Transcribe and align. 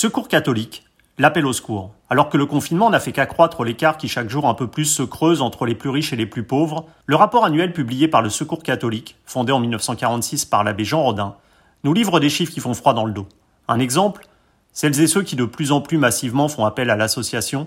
Secours 0.00 0.28
catholique, 0.28 0.84
l'appel 1.18 1.44
au 1.44 1.52
secours. 1.52 1.90
Alors 2.08 2.28
que 2.28 2.36
le 2.36 2.46
confinement 2.46 2.88
n'a 2.88 3.00
fait 3.00 3.10
qu'accroître 3.10 3.64
l'écart 3.64 3.96
qui 3.96 4.06
chaque 4.06 4.30
jour 4.30 4.46
un 4.46 4.54
peu 4.54 4.68
plus 4.68 4.84
se 4.84 5.02
creuse 5.02 5.42
entre 5.42 5.66
les 5.66 5.74
plus 5.74 5.90
riches 5.90 6.12
et 6.12 6.16
les 6.16 6.24
plus 6.24 6.44
pauvres, 6.44 6.86
le 7.06 7.16
rapport 7.16 7.44
annuel 7.44 7.72
publié 7.72 8.06
par 8.06 8.22
le 8.22 8.30
Secours 8.30 8.62
catholique, 8.62 9.16
fondé 9.24 9.50
en 9.50 9.58
1946 9.58 10.44
par 10.44 10.62
l'abbé 10.62 10.84
Jean 10.84 11.02
Rodin, 11.02 11.34
nous 11.82 11.94
livre 11.94 12.20
des 12.20 12.30
chiffres 12.30 12.52
qui 12.52 12.60
font 12.60 12.74
froid 12.74 12.94
dans 12.94 13.06
le 13.06 13.12
dos. 13.12 13.26
Un 13.66 13.80
exemple, 13.80 14.28
celles 14.72 15.00
et 15.00 15.08
ceux 15.08 15.24
qui 15.24 15.34
de 15.34 15.44
plus 15.44 15.72
en 15.72 15.80
plus 15.80 15.98
massivement 15.98 16.46
font 16.46 16.64
appel 16.64 16.90
à 16.90 16.96
l'association 16.96 17.66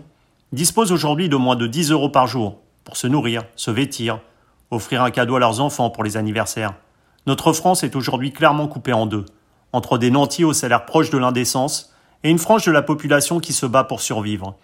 disposent 0.54 0.94
aujourd'hui 0.94 1.28
de 1.28 1.36
moins 1.36 1.58
de 1.58 1.68
10 1.68 1.92
euros 1.92 2.08
par 2.08 2.28
jour 2.28 2.60
pour 2.86 2.96
se 2.96 3.08
nourrir, 3.08 3.44
se 3.58 3.72
vêtir, 3.72 4.22
offrir 4.70 5.04
un 5.04 5.12
cadeau 5.12 5.36
à 5.36 5.40
leurs 5.40 5.60
enfants 5.60 5.90
pour 5.90 6.06
les 6.06 6.16
anniversaires. 6.16 6.76
Notre 7.28 7.52
France 7.52 7.84
est 7.84 7.98
aujourd'hui 7.98 8.32
clairement 8.32 8.70
coupée 8.70 8.94
en 8.94 9.06
deux, 9.06 9.26
entre 9.74 9.98
des 9.98 10.12
nantis 10.12 10.46
au 10.46 10.54
salaire 10.54 10.86
proche 10.86 11.10
de 11.10 11.18
l'indécence 11.18 11.91
et 12.24 12.30
une 12.30 12.40
frange 12.40 12.66
de 12.66 12.72
la 12.72 12.82
population 12.82 13.40
qui 13.40 13.54
se 13.54 13.66
bat 13.66 13.84
pour 13.84 14.02
survivre, 14.02 14.56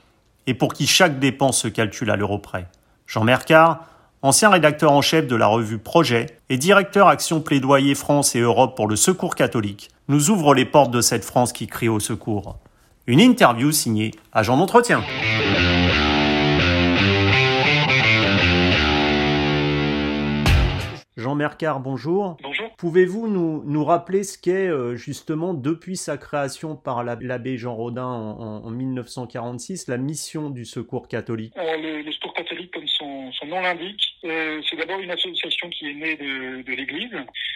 et 0.46 0.54
pour 0.54 0.74
qui 0.74 0.88
chaque 0.88 1.20
dépense 1.20 1.60
se 1.60 1.68
calcule 1.68 2.12
à 2.12 2.16
l'euro 2.16 2.40
près. 2.40 2.68
Jean 3.06 3.24
Mercard, 3.24 3.86
ancien 4.22 4.50
rédacteur 4.50 4.92
en 4.92 5.02
chef 5.02 5.28
de 5.28 5.36
la 5.36 5.48
revue 5.48 5.78
Projet 5.78 6.28
et 6.50 6.58
directeur 6.58 7.08
Action 7.08 7.42
Plaidoyer 7.42 7.96
France 7.96 8.36
et 8.36 8.40
Europe 8.40 8.76
pour 8.76 8.88
le 8.88 8.96
Secours 8.96 9.36
catholique, 9.36 9.90
nous 10.08 10.30
ouvre 10.30 10.54
les 10.54 10.66
portes 10.66 10.92
de 10.92 11.02
cette 11.02 11.26
France 11.26 11.54
qui 11.54 11.68
crie 11.68 11.90
au 11.90 12.00
secours. 12.00 12.58
Une 13.08 13.20
interview 13.20 13.72
signée 13.72 14.12
Agent 14.34 14.58
d'entretien. 14.58 15.02
Jean 21.18 21.36
Mercard, 21.36 21.80
bonjour. 21.80 22.38
Pouvez-vous 22.78 23.28
nous, 23.28 23.64
nous 23.66 23.84
rappeler 23.84 24.24
ce 24.24 24.38
qu'est 24.38 24.68
euh, 24.68 24.96
justement 24.96 25.56
depuis 25.56 25.98
sa 25.98 26.18
création 26.18 26.76
par 26.76 27.04
l'abbé 27.04 27.58
Jean 27.58 27.76
Rodin 27.76 28.06
en, 28.06 28.70
1946 28.70 29.88
la 29.88 29.98
mission 29.98 30.52
du 30.52 30.64
Secours 30.64 31.08
catholique 31.08 31.56
comme 32.72 32.88
son, 33.08 33.32
son 33.34 33.46
nom 33.48 33.62
l'indique, 33.62 34.02
euh, 34.26 34.62
c'est 34.70 34.76
d'abord 34.76 35.00
une 35.00 35.12
association 35.12 35.70
qui 35.70 35.90
est 35.90 35.94
née 35.94 36.16
de, 36.16 36.62
de 36.62 36.72
l'Église, 36.74 37.16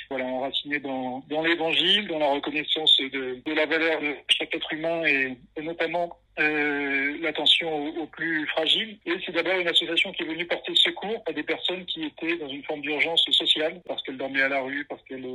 voilà, 0.09 0.25
enracinée 0.25 0.79
dans, 0.79 1.23
dans 1.29 1.41
l'Évangile, 1.41 2.07
dans 2.07 2.19
la 2.19 2.31
reconnaissance 2.31 2.97
de, 2.99 3.41
de, 3.43 3.53
la 3.53 3.65
valeur 3.65 4.01
de 4.01 4.15
chaque 4.29 4.53
être 4.55 4.73
humain 4.73 5.03
et, 5.05 5.37
et 5.57 5.61
notamment 5.61 6.17
euh, 6.39 7.17
l'attention 7.21 7.87
aux, 7.87 8.07
plus 8.07 8.47
fragiles. 8.47 8.97
Et 9.05 9.13
c'est 9.25 9.33
d'abord 9.33 9.59
une 9.59 9.67
association 9.67 10.11
qui 10.13 10.23
est 10.23 10.25
venue 10.25 10.45
porter 10.45 10.73
secours 10.75 11.21
à 11.27 11.33
des 11.33 11.43
personnes 11.43 11.85
qui 11.85 12.05
étaient 12.05 12.37
dans 12.37 12.47
une 12.47 12.63
forme 12.63 12.81
d'urgence 12.81 13.23
sociale, 13.31 13.81
parce 13.85 14.01
qu'elles 14.03 14.17
dormaient 14.17 14.41
à 14.41 14.47
la 14.47 14.61
rue, 14.61 14.85
parce 14.85 15.01
qu'elles 15.03 15.25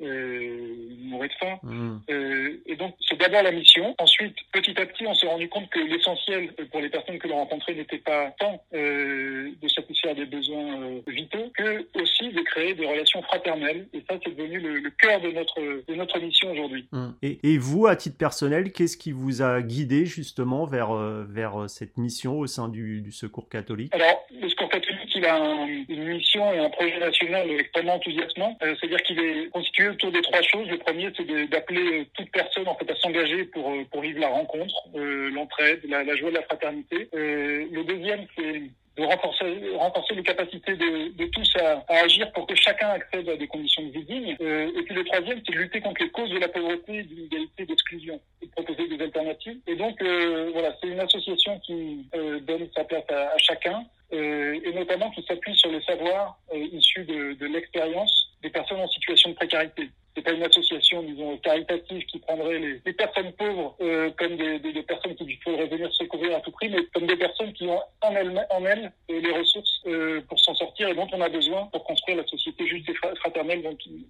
euh, 0.00 0.86
mouraient 1.02 1.28
de 1.28 1.34
faim. 1.34 1.58
Mmh. 1.62 1.96
Euh, 2.08 2.62
et 2.66 2.76
donc, 2.76 2.94
c'est 3.00 3.18
d'abord 3.18 3.42
la 3.42 3.50
mission. 3.50 3.94
Ensuite, 3.98 4.36
petit 4.52 4.80
à 4.80 4.86
petit, 4.86 5.06
on 5.06 5.14
s'est 5.14 5.26
rendu 5.26 5.48
compte 5.48 5.68
que 5.70 5.80
l'essentiel 5.80 6.52
pour 6.70 6.80
les 6.80 6.88
personnes 6.88 7.18
que 7.18 7.26
l'on 7.26 7.36
rencontrait 7.36 7.74
n'était 7.74 7.98
pas 7.98 8.30
tant 8.38 8.62
euh, 8.74 9.50
de 9.64 9.68
satisfaire 9.68 10.14
des 10.14 10.26
besoins 10.26 10.80
euh, 10.80 11.00
vitaux 11.06 11.50
que 11.56 11.86
aussi 12.00 12.30
de 12.32 12.40
créer 12.42 12.74
des 12.74 12.86
relations 12.86 13.22
fraternelles. 13.22 13.88
Et 13.92 14.02
ça, 14.08 14.16
c'est 14.24 14.36
devenu 14.36 14.60
le, 14.60 14.78
le, 14.78 14.90
cœur 14.90 15.20
de 15.20 15.30
notre, 15.30 15.60
de 15.60 15.94
notre 15.94 16.18
mission 16.20 16.52
aujourd'hui. 16.52 16.86
Mmh. 16.92 17.08
Et, 17.22 17.38
et 17.42 17.58
vous, 17.58 17.86
à 17.86 17.96
titre 17.96 18.16
personnel, 18.16 18.72
qu'est-ce 18.72 18.96
qui 18.96 19.12
vous 19.12 19.42
a 19.42 19.62
guidé 19.62 20.06
justement 20.06 20.64
vers, 20.66 20.92
euh, 20.92 21.24
vers 21.28 21.62
euh, 21.62 21.68
cette 21.68 21.96
mission 21.96 22.38
au 22.38 22.46
sein 22.46 22.68
du, 22.68 23.00
du 23.00 23.12
Secours 23.12 23.48
catholique? 23.48 23.94
Alors, 23.94 24.24
le 24.30 24.48
Secours 24.48 24.68
catholique, 24.68 25.10
il 25.14 25.24
a 25.24 25.66
une 25.88 26.04
mission 26.04 26.52
et 26.52 26.58
un 26.58 26.70
projet 26.70 26.98
national 26.98 27.50
extrêmement 27.50 27.94
enthousiasmant. 27.94 28.56
Euh, 28.62 28.74
c'est-à-dire 28.78 29.02
qu'il 29.02 29.18
est 29.18 29.48
constitué 29.50 29.88
autour 29.88 30.12
des 30.12 30.22
trois 30.22 30.42
choses. 30.42 30.68
Le 30.68 30.78
premier, 30.78 31.10
c'est 31.16 31.48
d'appeler 31.48 32.06
toute 32.14 32.30
personne 32.30 32.68
en 32.68 32.74
fait 32.76 32.90
à 32.90 32.96
s'engager 32.96 33.44
pour, 33.44 33.72
pour 33.90 34.02
vivre 34.02 34.20
la 34.20 34.28
rencontre, 34.28 34.74
l'entraide, 34.94 35.80
la, 35.88 36.04
la, 36.04 36.16
joie 36.16 36.30
de 36.30 36.36
la 36.36 36.42
fraternité. 36.42 37.08
le 37.12 37.82
deuxième, 37.84 38.26
c'est 38.36 38.62
de 38.96 39.02
renforcer, 39.02 39.76
renforcer 39.76 40.14
les 40.14 40.22
capacités 40.22 40.76
de, 40.76 41.16
de 41.16 41.26
tous 41.26 41.56
à, 41.56 41.84
à, 41.88 42.04
agir 42.04 42.30
pour 42.32 42.46
que 42.46 42.54
chacun 42.54 42.88
accède 42.90 43.28
à 43.28 43.36
des 43.36 43.48
conditions 43.48 43.82
de 43.82 43.90
vie 43.90 44.04
dignes. 44.04 44.36
Euh, 44.40 44.70
et 44.78 44.82
puis 44.82 44.94
le 44.94 45.04
troisième, 45.04 45.40
c'est 45.44 45.52
de 45.52 45.58
lutter 45.58 45.80
contre 45.80 46.02
les 46.02 46.10
causes 46.10 46.30
de 46.30 46.38
la 46.38 46.48
pauvreté, 46.48 47.02
de 47.02 47.14
l'inégalité, 47.14 47.66
d'exclusion, 47.66 48.20
et 48.40 48.46
de 48.46 48.50
proposer 48.52 48.88
des 48.88 49.02
alternatives. 49.02 49.58
Et 49.66 49.74
donc, 49.74 50.00
euh, 50.00 50.50
voilà, 50.52 50.76
c'est 50.80 50.88
une 50.88 51.00
association 51.00 51.58
qui 51.60 52.06
euh, 52.14 52.38
donne 52.40 52.68
sa 52.74 52.84
place 52.84 53.04
à, 53.08 53.34
à 53.34 53.38
chacun, 53.38 53.84
euh, 54.12 54.60
et 54.64 54.72
notamment 54.72 55.10
qui 55.10 55.22
s'appuie 55.24 55.56
sur 55.56 55.72
le 55.72 55.80
savoir 55.82 56.38
euh, 56.54 56.58
issu 56.72 57.04
de, 57.04 57.32
de 57.32 57.46
l'expérience 57.46 58.30
des 58.42 58.50
personnes 58.50 58.80
en 58.80 58.88
situation 58.88 59.30
de 59.30 59.34
précarité 59.34 59.90
c'est 60.14 60.22
pas 60.22 60.32
une 60.32 60.44
association, 60.44 61.02
disons, 61.02 61.36
caritative 61.38 62.04
qui 62.06 62.18
prendrait 62.20 62.58
les, 62.58 62.80
les 62.84 62.92
personnes 62.92 63.32
pauvres 63.32 63.76
euh, 63.80 64.10
comme 64.16 64.36
des, 64.36 64.58
des, 64.60 64.72
des, 64.72 64.82
personnes 64.82 65.14
qu'il 65.16 65.36
faudrait 65.42 65.66
venir 65.66 65.92
secourir 65.92 66.36
à 66.36 66.40
tout 66.40 66.52
prix, 66.52 66.68
mais 66.68 66.84
comme 66.94 67.06
des 67.06 67.16
personnes 67.16 67.52
qui 67.52 67.66
ont 67.66 67.80
en 68.00 68.14
elles, 68.14 68.46
en 68.50 68.64
elles 68.64 68.92
euh, 69.10 69.20
les 69.20 69.32
ressources 69.32 69.82
euh, 69.86 70.20
pour 70.28 70.38
s'en 70.38 70.54
sortir 70.54 70.88
et 70.88 70.94
dont 70.94 71.08
on 71.12 71.20
a 71.20 71.28
besoin 71.28 71.66
pour 71.72 71.84
construire 71.84 72.18
la 72.18 72.26
société 72.26 72.66
juste 72.66 72.88
et 72.88 72.94
fraternelle 72.94 73.62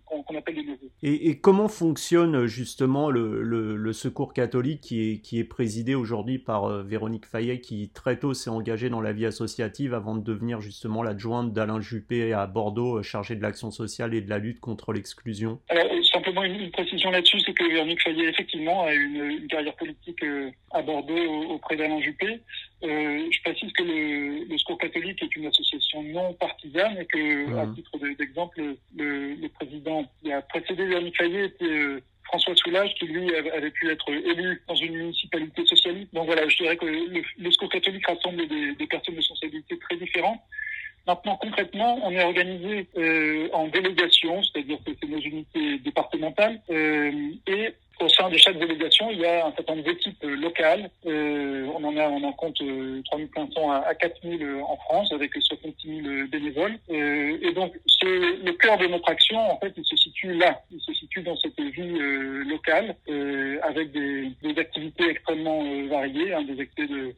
qu'on 0.07 0.37
appelle 0.37 0.55
les. 0.55 0.65
Et, 1.03 1.29
et, 1.31 1.41
comment 1.41 1.69
fonctionne 1.69 2.47
justement 2.47 3.11
le, 3.11 3.43
le, 3.43 3.77
le, 3.77 3.93
secours 3.93 4.33
catholique 4.33 4.81
qui 4.81 5.11
est, 5.11 5.19
qui 5.21 5.39
est 5.39 5.45
présidé 5.45 5.95
aujourd'hui 5.95 6.39
par 6.39 6.65
euh, 6.65 6.83
Véronique 6.83 7.27
Fayet, 7.27 7.61
qui 7.61 7.91
très 7.91 8.19
tôt 8.19 8.35
s'est 8.35 8.51
engagée 8.51 8.89
dans 8.89 9.01
la 9.01 9.13
vie 9.13 9.27
associative 9.27 9.95
avant 9.95 10.15
de 10.15 10.23
devenir 10.23 10.61
justement 10.61 11.03
l'adjointe 11.03 11.53
d'Alain 11.53 11.81
Juppé 11.81 12.33
à 12.33 12.47
Bordeaux, 12.47 13.03
chargée 13.03 13.37
de 13.37 13.43
l'action 13.43 13.71
sociale 13.71 14.15
et 14.15 14.21
de 14.21 14.31
la 14.31 14.39
lutte 14.39 14.61
contre 14.61 14.93
l'exclusion? 14.93 15.61
Simplement 16.03 16.43
une, 16.45 16.71
précision 16.71 17.11
là-dessus, 17.11 17.41
c'est 17.41 17.53
que 17.53 17.65
Véronique 17.65 18.03
Fayet, 18.03 18.29
effectivement, 18.29 18.85
a 18.85 18.93
une, 18.93 19.25
une 19.41 19.47
carrière 19.47 19.75
politique 19.77 20.23
euh, 20.23 20.51
à 20.73 20.83
Bordeaux 20.83 21.45
auprès 21.51 21.77
d'Alain 21.77 22.01
Juppé. 22.01 22.41
Euh, 22.83 23.29
je 23.31 23.43
précise 23.43 23.73
que 23.73 23.83
le, 23.83 24.45
le, 24.49 24.59
Secours 24.59 24.79
catholique 24.79 25.23
est 25.23 25.37
une 25.37 25.47
association 25.47 26.03
non 26.03 26.33
partisane 26.35 26.99
et 26.99 27.07
que, 27.07 27.47
mmh. 27.47 27.59
à 27.59 27.67
titre 27.75 27.99
d'exemple, 28.19 28.77
le, 28.97 29.35
le, 29.35 29.49
président 29.49 30.05
qui 30.23 30.33
a 30.33 30.43
précédé 30.43 30.87
Véronique 30.87 31.17
Fayet 31.17 31.47
était 31.47 31.65
euh, 31.65 32.01
François 32.25 32.57
Soulage, 32.57 32.95
qui 32.95 33.07
lui 33.07 33.35
avait 33.35 33.71
pu 33.71 33.91
être 33.91 34.09
élu 34.11 34.63
dans 34.67 34.75
une 34.75 34.97
municipalité 34.97 35.65
socialiste. 35.67 36.13
Donc 36.15 36.27
voilà, 36.27 36.49
je 36.49 36.57
dirais 36.57 36.77
que 36.77 36.87
le, 36.87 37.23
le 37.39 37.51
Secours 37.51 37.69
catholique 37.69 38.07
rassemble 38.07 38.49
des, 38.49 38.75
des 38.75 38.87
personnes 38.87 39.17
de 39.17 39.21
sensibilité 39.21 39.79
très 39.79 39.97
différentes. 39.97 40.41
Maintenant, 41.07 41.37
concrètement, 41.37 41.99
on 42.03 42.11
est 42.11 42.25
organisé 42.25 42.87
euh, 42.97 43.49
en 43.53 43.69
délégation, 43.69 44.43
c'est-à-dire 44.43 44.79
que 44.87 44.93
c'est 44.99 45.09
nos 45.09 45.21
unités 45.21 45.79
départementales, 45.79 46.61
euh, 46.71 47.13
et 47.47 47.75
au 48.01 48.09
sein 48.09 48.29
de 48.29 48.37
chaque 48.37 48.59
délégation, 48.59 49.11
il 49.11 49.21
y 49.21 49.27
a 49.27 49.47
un 49.47 49.53
certain 49.53 49.75
nombre 49.75 49.87
d'équipes 49.87 50.23
euh, 50.25 50.37
locales. 50.37 50.91
Euh, 51.07 51.67
on 51.75 51.85
en 51.85 51.97
a, 51.97 52.09
on 52.09 52.23
en 52.25 52.33
compte 52.33 52.61
euh, 52.61 53.03
3500 53.05 53.71
à, 53.71 53.77
à 53.77 53.95
4000 53.95 54.43
euh, 54.43 54.63
en 54.63 54.77
France, 54.77 55.13
avec 55.13 55.33
66 55.35 56.03
000 56.03 56.27
bénévoles. 56.29 56.77
Euh, 56.91 57.39
et 57.41 57.53
donc, 57.53 57.73
le 58.03 58.53
cœur 58.53 58.77
de 58.79 58.87
notre 58.87 59.09
action. 59.09 59.39
En 59.39 59.59
fait, 59.59 59.73
il 59.77 59.85
se 59.85 59.97
situe 59.97 60.35
là. 60.35 60.61
Il 60.71 60.81
se 60.81 60.93
situe 60.93 61.23
dans 61.23 61.37
cette 61.37 61.59
vie 61.59 61.99
locale, 62.47 62.95
avec 63.63 63.93
des, 63.93 64.31
des, 64.43 64.59
activités 64.61 65.09
extrêmement 65.09 65.63
variées, 65.89 66.35
hein, 66.35 66.43
des 66.43 66.61
activités 66.61 66.93
de 66.93 67.15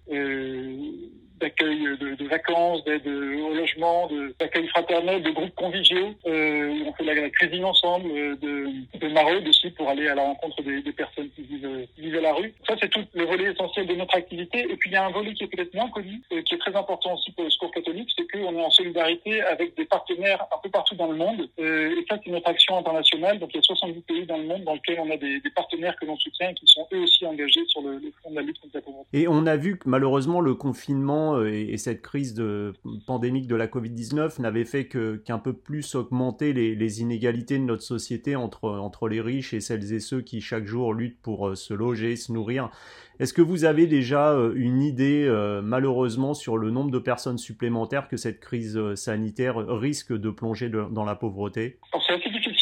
vacances, 2.27 2.85
d'aide 2.85 3.07
au 3.07 3.55
logement, 3.55 4.09
d'accueil 4.39 4.67
fraternel, 4.69 5.23
de 5.23 5.31
groupes 5.31 5.55
conviviaux. 5.55 6.15
Euh, 6.27 6.85
on 6.87 6.93
fait 6.95 7.05
la, 7.05 7.31
cuisine 7.31 7.65
ensemble, 7.65 8.09
euh, 8.11 8.37
de, 8.37 8.99
de 8.99 9.49
aussi 9.49 9.71
pour 9.71 9.89
aller 9.89 10.09
à 10.09 10.15
la 10.15 10.23
rencontre 10.23 10.63
des, 10.63 10.83
personnes 10.93 11.29
qui 11.35 11.43
vivent, 11.43 11.87
qui 11.95 12.03
vivent, 12.03 12.17
à 12.17 12.21
la 12.21 12.33
rue. 12.35 12.55
Ça, 12.67 12.75
c'est 12.81 12.89
tout 12.89 13.05
le 13.15 13.25
volet 13.25 13.53
essentiel 13.53 13.87
de 13.87 13.95
notre 13.95 14.17
activité. 14.17 14.61
Et 14.61 14.77
puis, 14.77 14.91
il 14.91 14.93
y 14.93 14.97
a 14.97 15.07
un 15.07 15.11
volet 15.11 15.35
qui 15.35 15.45
est 15.45 15.47
peut-être 15.47 15.75
moins 15.75 15.89
connu, 15.91 16.21
euh, 16.33 16.43
qui 16.43 16.55
est 16.55 16.59
très 16.59 16.75
important 16.75 17.15
aussi 17.15 17.31
pour 17.33 17.45
le 17.45 17.51
Secours 17.51 17.71
catholique, 17.71 18.11
c'est 18.17 18.27
qu'on 18.31 18.59
est 18.59 18.65
en 18.65 18.71
solidarité 18.71 19.43
avec 19.43 19.77
des 19.77 19.85
partenaires 19.85 20.47
un 20.53 20.59
peu 20.63 20.71
partout 20.71 20.95
dans 20.95 21.11
le 21.11 21.17
monde. 21.17 21.49
Euh, 21.59 21.97
et 21.97 22.05
ça, 22.09 22.19
c'est 22.25 22.31
notre 22.31 22.49
action 22.49 22.79
internationale. 22.79 23.39
Donc, 23.39 23.51
il 23.53 23.57
y 23.57 23.61
a 23.61 23.63
70 23.63 24.01
pays 24.03 24.27
dans 24.27 24.39
le 24.39 24.45
monde 24.45 24.65
dans 24.65 24.75
lesquels 24.75 25.01
on 25.01 25.11
a 25.11 25.17
des, 25.17 25.41
partenaires 25.55 25.97
que 25.99 26.05
l'on 26.05 26.17
soutient 26.19 26.51
et 26.51 26.55
qui 26.55 26.67
sont 26.67 26.87
eux 26.93 26.99
aussi 26.99 27.25
engagés 27.25 27.65
sur 27.69 27.81
le, 27.81 27.95
le 27.95 28.13
front 28.21 28.31
de 28.31 28.37
la 28.37 28.43
lutte 28.43 28.59
contre 28.61 28.75
la 28.75 28.83
pauvreté. 28.83 29.09
Et 29.15 29.27
on 29.29 29.47
a 29.47 29.57
vu 29.57 29.79
que 29.79 29.89
malheureusement, 29.89 30.41
le 30.41 30.55
confinement 30.55 31.37
euh, 31.37 31.51
et, 31.51 31.77
cette 31.79 32.03
crise 32.03 32.16
de, 32.35 32.73
pandémique 33.07 33.47
de 33.47 33.57
la 33.57 33.67
Covid-19 33.67 34.41
n'avait 34.41 34.65
fait 34.65 34.89
qu'un 34.89 35.39
peu 35.39 35.53
plus 35.53 35.95
augmenter 35.95 36.53
les, 36.53 37.01
inégalités 37.01 37.59
de 37.59 37.65
notre 37.65 37.83
société 37.83 38.37
entre, 38.37 38.69
entre 38.69 39.09
les 39.09 39.21
riches 39.21 39.53
et 39.55 39.61
celles 39.61 39.93
et 39.93 40.01
ceux 40.01 40.23
qui 40.23 40.41
chaque 40.41 40.67
jour 40.67 40.95
luttent 40.95 41.21
pour 41.21 41.49
euh, 41.49 41.55
se 41.55 41.75
loger, 41.75 42.17
se 42.17 42.33
nourrir. 42.33 42.71
Est-ce 43.19 43.33
que 43.33 43.43
vous 43.43 43.65
avez 43.65 43.87
déjà 43.87 44.33
euh, 44.33 44.53
une 44.57 44.83
idée, 44.83 45.29
malheureusement, 45.63 46.35
sur 46.35 46.59
le 46.59 46.71
nombre 46.71 46.91
de 46.91 46.99
personnes 46.99 47.39
supplémentaires 47.39 48.09
que 48.09 48.17
cette 48.17 48.41
crise 48.41 48.79
sanitaire 48.95 49.57
risque 49.57 50.13
de 50.13 50.31
plonger 50.31 50.69
dans 50.69 51.05
la 51.05 51.15
pauvreté? 51.15 51.79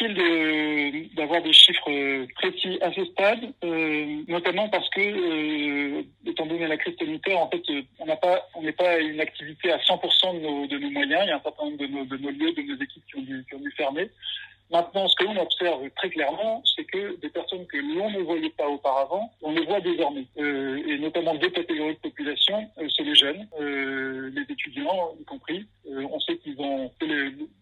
Difficile 0.09 1.11
d'avoir 1.15 1.43
des 1.43 1.53
chiffres 1.53 2.27
précis 2.35 2.79
à 2.81 2.93
ce 2.93 3.05
stade, 3.07 3.53
euh, 3.65 4.23
notamment 4.29 4.69
parce 4.69 4.89
que, 4.91 5.01
euh, 5.01 6.03
étant 6.27 6.47
donné 6.47 6.67
la 6.67 6.77
crise 6.77 6.97
sanitaire, 6.99 7.39
en 7.39 7.49
fait, 7.49 7.63
on 7.99 8.07
n'a 8.07 8.17
pas, 8.17 8.47
on 8.55 8.63
n'est 8.63 8.73
pas 8.73 8.99
une 8.99 9.21
activité 9.21 9.73
à 9.73 9.79
100% 9.79 10.35
de 10.35 10.41
nos, 10.41 10.67
de 10.67 10.79
nos 10.79 10.91
moyens. 10.91 11.23
Il 11.25 11.29
y 11.29 11.33
a 11.33 11.37
un 11.37 11.41
certain 11.41 11.65
nombre 11.65 11.79
de 11.79 11.87
nos, 11.87 12.05
de 12.05 12.17
nos 12.17 12.31
lieux, 12.31 12.53
de 12.53 12.63
nos 12.63 12.83
équipes 12.83 13.05
qui 13.07 13.19
ont 13.19 13.23
dû, 13.23 13.45
qui 13.49 13.55
ont 13.55 13.61
dû 13.61 13.71
fermer. 13.73 14.11
Maintenant, 14.75 15.07
ce 15.07 15.15
que 15.15 15.23
l'on 15.23 15.41
observe 15.41 15.89
très 15.95 16.11
clairement, 16.11 16.61
c'est 16.75 16.83
que 16.83 17.15
des 17.21 17.29
personnes 17.29 17.65
que 17.67 17.77
l'on 17.77 18.11
ne 18.11 18.19
voyait 18.23 18.51
pas 18.51 18.67
auparavant, 18.67 19.33
on 19.41 19.53
les 19.53 19.65
voit 19.65 19.81
désormais. 19.81 20.27
Euh, 20.37 20.83
et 20.89 20.99
notamment 20.99 21.37
deux 21.37 21.51
catégories 21.51 21.95
de 21.95 22.01
population, 22.01 22.69
euh, 22.79 22.89
c'est 22.97 23.05
les 23.05 23.15
jeunes, 23.15 23.47
euh, 23.61 24.33
les 24.35 24.43
étudiants 24.53 25.15
y 25.21 25.25
compris. 25.27 25.65
On 25.89 26.19
sait 26.19 26.39
qu'ils 26.39 26.61
ont 26.61 26.91
le, 27.01 27.07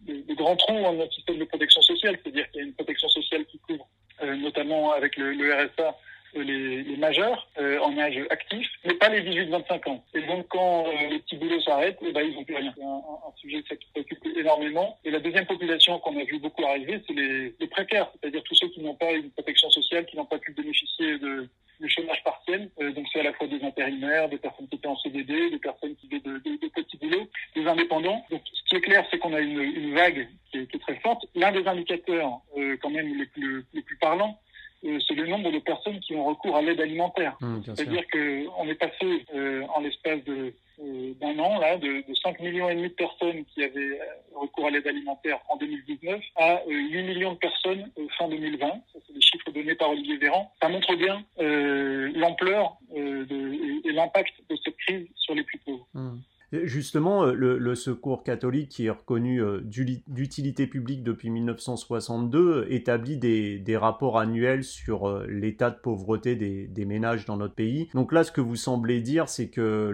le, 0.06 0.24
le 0.26 0.34
grand 0.34 0.56
trou 0.56 0.72
dans 0.72 0.94
notre 0.94 1.12
système 1.12 1.36
de 1.36 1.44
protection 1.44 1.82
sociale, 1.82 2.18
c'est-à-dire 2.22 2.50
qu'il 2.50 2.60
y 2.62 2.64
a 2.64 2.66
une 2.66 2.72
protection 2.72 3.08
sociale 3.10 3.44
qui 3.44 3.58
couvre 3.58 3.86
notamment 4.22 4.92
avec 4.92 5.16
le 5.18 5.52
RSA 5.52 5.94
les, 6.34 6.82
les, 6.82 6.96
majeurs 6.96 7.48
euh, 7.58 7.78
en 7.80 7.96
âge 7.98 8.18
actif, 8.30 8.66
mais 8.84 8.94
pas 8.94 9.08
les 9.08 9.22
18-25 9.22 9.88
ans. 9.90 10.04
Et 10.14 10.22
donc 10.22 10.46
quand 10.48 10.86
euh, 10.86 11.08
les 11.10 11.18
petits 11.20 11.36
boulots 11.36 11.60
s'arrêtent, 11.60 11.98
eh 12.02 12.12
ben, 12.12 12.22
ils 12.22 12.34
n'ont 12.34 12.44
plus 12.44 12.56
rien. 12.56 12.72
C'est 12.76 12.84
un, 12.84 12.88
un, 12.88 13.32
sujet 13.36 13.62
qui 13.62 13.86
préoccupe 13.92 14.26
énormément. 14.36 14.98
Et 15.04 15.10
la 15.10 15.20
deuxième 15.20 15.46
population 15.46 15.98
qu'on 15.98 16.18
a 16.18 16.24
vu 16.24 16.38
beaucoup 16.38 16.64
arriver, 16.64 17.02
c'est 17.06 17.14
les, 17.14 17.54
les, 17.58 17.66
précaires, 17.66 18.10
c'est-à-dire 18.12 18.42
tous 18.44 18.54
ceux 18.54 18.68
qui 18.68 18.80
n'ont 18.80 18.94
pas 18.94 19.12
une 19.12 19.30
protection 19.30 19.70
sociale, 19.70 20.06
qui 20.06 20.16
n'ont 20.16 20.24
pas 20.24 20.38
pu 20.38 20.52
bénéficier 20.52 21.18
de, 21.18 21.48
du 21.80 21.88
chômage 21.88 22.22
partiel. 22.24 22.70
Euh, 22.80 22.92
donc 22.92 23.06
c'est 23.12 23.20
à 23.20 23.24
la 23.24 23.32
fois 23.34 23.46
des 23.46 23.62
intérimaires, 23.62 24.28
des 24.28 24.38
personnes 24.38 24.68
qui 24.68 24.76
étaient 24.76 24.88
en 24.88 24.96
CDD, 24.96 25.50
des 25.50 25.58
personnes 25.58 25.94
qui 25.96 26.08
faisaient 26.08 26.22
de, 26.22 26.38
de, 26.38 26.60
de, 26.60 26.68
petits 26.68 26.96
boulots, 26.96 27.28
des 27.54 27.66
indépendants. 27.66 28.24
Donc 28.30 28.42
ce 28.52 28.62
qui 28.68 28.76
est 28.76 28.80
clair, 28.80 29.04
c'est 29.10 29.18
qu'on 29.18 29.34
a 29.34 29.40
une, 29.40 29.60
une 29.60 29.94
vague 29.94 30.28
qui 30.50 30.58
est, 30.58 30.66
qui 30.66 30.76
est, 30.76 30.80
très 30.80 30.96
forte. 31.00 31.24
L'un 31.34 31.52
des 31.52 31.66
indicateurs 31.66 32.40
euh, 32.56 32.76
quand 32.80 32.90
même 32.90 33.18
les 33.18 33.26
plus, 33.26 33.64
les 33.74 33.82
plus 33.82 33.96
parlants, 33.96 34.38
euh, 34.38 34.51
c'est 34.82 35.14
le 35.14 35.26
nombre 35.26 35.50
de 35.50 35.58
personnes 35.58 36.00
qui 36.00 36.14
ont 36.14 36.24
recours 36.24 36.56
à 36.56 36.62
l'aide 36.62 36.80
alimentaire. 36.80 37.36
Mmh, 37.40 37.60
C'est-à-dire 37.64 38.04
qu'on 38.10 38.68
est 38.68 38.74
passé 38.74 39.24
euh, 39.34 39.64
en 39.74 39.80
l'espace 39.80 40.22
de 40.24 40.54
euh, 40.80 41.12
d'un 41.20 41.38
an 41.38 41.60
là 41.60 41.76
de, 41.76 42.08
de 42.08 42.14
5 42.14 42.40
millions 42.40 42.68
et 42.68 42.74
demi 42.74 42.88
de 42.88 42.94
personnes 42.94 43.44
qui 43.44 43.62
avaient 43.62 44.00
recours 44.34 44.66
à 44.66 44.70
l'aide 44.70 44.86
alimentaire 44.86 45.38
en 45.48 45.56
2019 45.56 46.20
à 46.36 46.62
8 46.66 47.02
millions 47.02 47.32
de 47.34 47.38
personnes 47.38 47.90
fin 48.18 48.28
2020. 48.28 48.66
Ça 48.66 48.98
c'est 49.06 49.12
les 49.14 49.20
chiffres 49.20 49.50
donnés 49.52 49.74
par 49.74 49.90
Olivier 49.90 50.16
Véran. 50.16 50.50
Ça 50.60 50.68
montre 50.68 50.94
bien 50.96 51.24
l'ampleur 51.38 52.76
et, 52.94 53.00
et 53.00 53.92
l'impact 53.92 54.32
de 54.48 54.56
cette 54.56 54.76
crise 54.78 55.06
sur 55.16 55.34
les 55.34 55.44
plus 55.44 55.58
pauvres. 55.58 55.86
Mmh. 55.94 56.18
Justement, 56.52 57.24
euh, 57.24 57.32
le, 57.32 57.74
secours 57.74 58.22
catholique, 58.22 58.68
qui 58.68 58.86
est 58.86 58.90
reconnu 58.90 59.42
euh, 59.42 59.60
d'utilité 59.62 60.66
publique 60.66 61.02
depuis 61.02 61.30
1962, 61.30 62.66
établit 62.68 63.16
des, 63.16 63.76
rapports 63.76 64.18
annuels 64.18 64.62
sur 64.62 65.08
euh, 65.08 65.26
l'état 65.28 65.70
de 65.70 65.76
pauvreté 65.76 66.36
des, 66.36 66.84
ménages 66.84 67.24
dans 67.24 67.36
notre 67.36 67.54
pays. 67.54 67.88
Donc 67.94 68.12
là, 68.12 68.22
ce 68.22 68.32
que 68.32 68.40
vous 68.40 68.56
semblez 68.56 69.00
dire, 69.00 69.28
c'est 69.28 69.48
que 69.48 69.90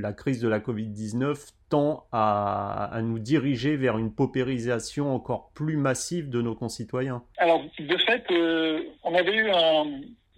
la 0.00 0.12
crise 0.12 0.40
de 0.40 0.48
la 0.48 0.60
Covid-19 0.60 1.52
tend 1.68 2.06
à, 2.12 3.00
nous 3.02 3.18
diriger 3.18 3.76
vers 3.76 3.98
une 3.98 4.12
paupérisation 4.12 5.14
encore 5.14 5.50
plus 5.54 5.76
massive 5.76 6.28
de 6.30 6.40
nos 6.40 6.54
concitoyens. 6.54 7.22
Alors, 7.38 7.62
de 7.78 7.96
fait, 7.98 8.24
euh, 8.30 8.82
on 9.02 9.14
avait 9.14 9.34
eu 9.34 9.50
un 9.50 9.84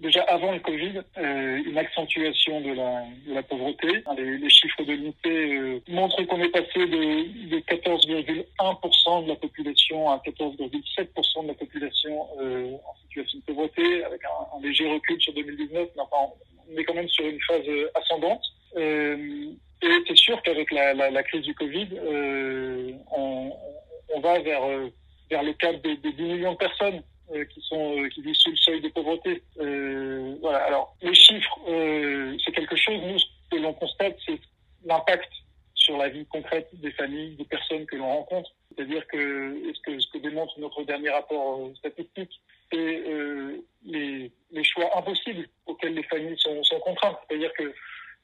déjà 0.01 0.23
avant 0.23 0.53
le 0.53 0.61
Covid, 0.61 1.01
euh, 1.19 1.63
une 1.65 1.79
accentuation 1.79 2.61
de 2.61 2.73
la, 3.33 3.43
pauvreté. 3.43 4.05
Les, 4.17 4.51
chiffres 4.51 4.83
de 4.85 4.93
l'INSEE 4.93 5.55
euh, 5.57 5.81
montrent 5.89 6.23
qu'on 6.25 6.41
est 6.41 6.51
passé 6.51 6.79
de, 6.79 7.49
de 7.49 7.59
14,1% 7.61 9.25
de 9.25 9.29
la 9.29 9.37
population 9.37 10.11
à 10.11 10.19
14,7% 10.19 11.43
de 11.43 11.49
la 11.49 11.55
population 11.55 12.27
euh, 12.41 12.73
en 12.75 12.95
situation 13.03 13.39
de 13.39 13.45
pauvreté, 13.45 14.05
avec 14.05 14.21
un, 14.25 14.61
léger 14.63 14.89
recul 14.89 15.21
sur 15.21 15.33
2019, 15.35 15.89
mais 15.97 16.03
enfin, 16.03 16.33
on 16.71 16.77
est 16.77 16.85
quand 16.85 16.95
même 16.95 17.09
sur 17.09 17.27
une 17.27 17.41
phase 17.43 17.67
ascendante. 17.95 18.43
Et 18.77 19.89
c'est 20.09 20.17
sûr 20.17 20.43
qu'avec 20.43 20.71
la, 20.73 21.23
crise 21.23 21.43
du 21.43 21.55
Covid, 21.55 21.89
on, 23.13 24.21
va 24.21 24.39
vers, 24.41 24.61
le 24.67 25.53
cadre 25.55 25.81
des 25.81 25.97
10 25.97 26.23
millions 26.23 26.53
de 26.53 26.59
personnes 26.59 27.03
euh, 27.35 27.45
qui 27.45 27.61
sont 27.63 27.99
euh, 27.99 28.09
qui 28.09 28.23
vivent 28.23 28.35
sous 28.35 28.51
le 28.51 28.57
seuil 28.57 28.81
de 28.81 28.89
pauvreté. 28.89 29.43
Euh, 29.59 30.37
voilà. 30.41 30.59
Alors 30.65 30.97
les 31.03 31.15
chiffres, 31.15 31.59
c'est 32.45 32.53
quelque 32.53 32.77
chose. 32.77 33.01
Nous, 33.03 33.19
ce 33.19 33.27
que 33.51 33.57
l'on 33.57 33.73
constate, 33.73 34.17
c'est 34.27 34.39
l'impact 34.85 35.31
sur 35.75 35.97
la 35.97 36.09
vie 36.09 36.27
concrète 36.27 36.69
des 36.75 36.91
familles, 36.93 37.37
des 37.37 37.45
personnes 37.45 37.87
que 37.87 37.97
l'on 37.97 38.09
rencontre. 38.09 38.51
C'est-à-dire 38.75 39.07
que 39.07 39.73
ce 39.75 40.13
que 40.13 40.19
démontre 40.19 40.59
notre 40.61 40.83
dernier 40.85 41.11
rapport 41.11 41.71
statistique, 41.77 42.41
c'est 42.71 43.03
les, 43.85 44.31
les 44.51 44.65
choix 44.65 44.97
impossibles 44.97 45.49
auxquels 45.67 45.95
les 45.95 46.03
familles 46.05 46.39
sont, 46.39 46.63
sont 46.63 46.79
contraintes. 46.81 47.19
C'est-à-dire 47.29 47.53
que 47.55 47.75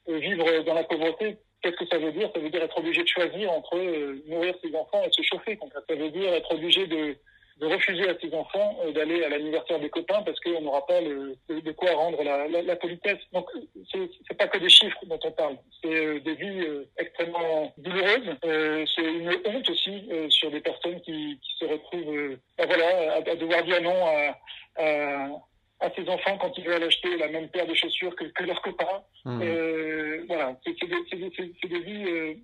vivre 0.07 0.63
dans 0.63 0.73
la 0.73 0.83
pauvreté, 0.83 1.37
Qu'est-ce 1.65 1.77
que 1.77 1.87
ça 1.87 1.97
veut 1.97 2.11
dire? 2.11 2.29
Ça 2.31 2.39
veut 2.39 2.51
dire 2.51 2.61
être 2.61 2.77
obligé 2.77 3.01
de 3.01 3.07
choisir 3.07 3.51
entre 3.51 3.75
euh, 3.75 4.21
nourrir 4.27 4.53
ses 4.63 4.75
enfants 4.75 5.01
et 5.03 5.09
se 5.09 5.23
chauffer. 5.23 5.57
Ça 5.89 5.95
veut 5.95 6.11
dire 6.11 6.31
être 6.31 6.53
obligé 6.53 6.85
de, 6.85 7.17
de 7.57 7.67
refuser 7.67 8.09
à 8.09 8.19
ses 8.19 8.33
enfants 8.33 8.77
euh, 8.83 8.91
d'aller 8.91 9.23
à 9.23 9.29
l'anniversaire 9.29 9.79
des 9.79 9.89
copains 9.89 10.21
parce 10.23 10.39
qu'on 10.41 10.61
n'aura 10.61 10.85
pas 10.85 10.99
le, 10.99 11.37
de 11.47 11.71
quoi 11.71 11.93
rendre 11.93 12.21
la, 12.23 12.47
la, 12.47 12.61
la 12.61 12.75
politesse. 12.75 13.19
Donc 13.31 13.47
c'est 13.91 14.37
pas 14.37 14.47
que 14.47 14.57
des 14.57 14.69
chiffres 14.69 15.05
dont 15.05 15.19
on 15.23 15.31
parle, 15.31 15.57
c'est 15.81 15.95
euh, 15.95 16.19
des 16.19 16.35
vies 16.35 16.59
euh, 16.61 16.89
extrêmement 16.97 17.73
douloureuses. 17.77 18.35
Euh, 18.43 18.85
c'est 18.93 19.05
une 19.05 19.29
honte 19.45 19.69
aussi 19.69 20.07
euh, 20.11 20.29
sur 20.29 20.51
des 20.51 20.59
personnes 20.59 20.99
qui, 21.01 21.39
qui 21.41 21.57
se 21.59 21.65
retrouvent 21.65 22.37
ben 22.57 22.65
voilà, 22.67 23.13
à, 23.13 23.17
à, 23.17 23.35
devoir 23.35 23.63
dire 23.63 23.81
non 23.81 24.05
à, 24.05 24.37
à, 24.75 25.27
à, 25.79 25.91
ses 25.95 26.09
enfants 26.09 26.37
quand 26.37 26.57
ils 26.57 26.65
veulent 26.65 26.83
acheter 26.83 27.15
la 27.17 27.29
même 27.29 27.47
paire 27.47 27.67
de 27.67 27.73
chaussures 27.73 28.15
que, 28.17 28.25
que 28.25 28.43
leurs 28.43 28.61
copains. 28.61 29.01
Mmh. 29.23 29.43
voilà, 30.27 30.57
c'est 30.65 30.77
des, 30.81 31.29
des, 31.29 31.69
des, 31.69 31.79
vies 31.79 32.35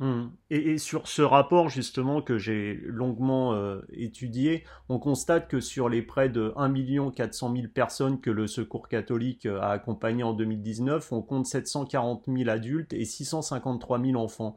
Mmh. 0.00 0.28
Et, 0.50 0.78
sur 0.78 1.08
ce 1.08 1.22
rapport 1.22 1.68
justement 1.68 2.22
que 2.22 2.38
j'ai 2.38 2.74
longuement 2.84 3.54
euh, 3.54 3.80
étudié, 3.92 4.64
on 4.88 4.98
constate 4.98 5.48
que 5.48 5.60
sur 5.60 5.88
les 5.88 6.02
près 6.02 6.28
de 6.28 6.52
1 6.56 7.10
400 7.10 7.52
000 7.54 7.68
personnes 7.68 8.20
que 8.20 8.30
le 8.30 8.46
Secours 8.46 8.88
catholique 8.88 9.46
euh, 9.46 9.60
a 9.60 9.70
accompagnées 9.70 10.22
en 10.22 10.34
2019, 10.34 11.12
on 11.12 11.22
compte 11.22 11.46
740 11.46 12.24
000 12.28 12.48
adultes 12.48 12.92
et 12.92 13.04
653 13.04 14.00
000 14.00 14.14
enfants. 14.22 14.56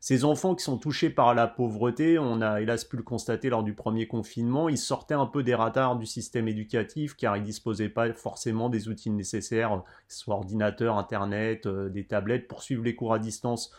Ces 0.00 0.24
enfants 0.24 0.54
qui 0.54 0.62
sont 0.62 0.78
touchés 0.78 1.10
par 1.10 1.34
la 1.34 1.48
pauvreté, 1.48 2.20
on 2.20 2.40
a 2.40 2.60
hélas 2.60 2.84
pu 2.84 2.96
le 2.96 3.02
constater 3.02 3.50
lors 3.50 3.64
du 3.64 3.74
premier 3.74 4.06
confinement, 4.06 4.68
ils 4.68 4.78
sortaient 4.78 5.14
un 5.14 5.26
peu 5.26 5.42
des 5.42 5.56
radars 5.56 5.96
du 5.96 6.06
système 6.06 6.46
éducatif 6.46 7.16
car 7.16 7.36
ils 7.36 7.42
disposaient 7.42 7.88
pas 7.88 8.12
forcément 8.12 8.68
des 8.68 8.88
outils 8.88 9.10
nécessaires, 9.10 9.82
que 10.06 10.14
ce 10.14 10.20
soit 10.20 10.36
ordinateur, 10.36 10.96
internet, 10.96 11.66
euh, 11.66 11.88
des 11.88 12.06
tablettes 12.06 12.46
pour 12.46 12.62
suivre 12.62 12.84
les 12.84 12.94
cours 12.94 13.12
à 13.12 13.18
distance 13.18 13.72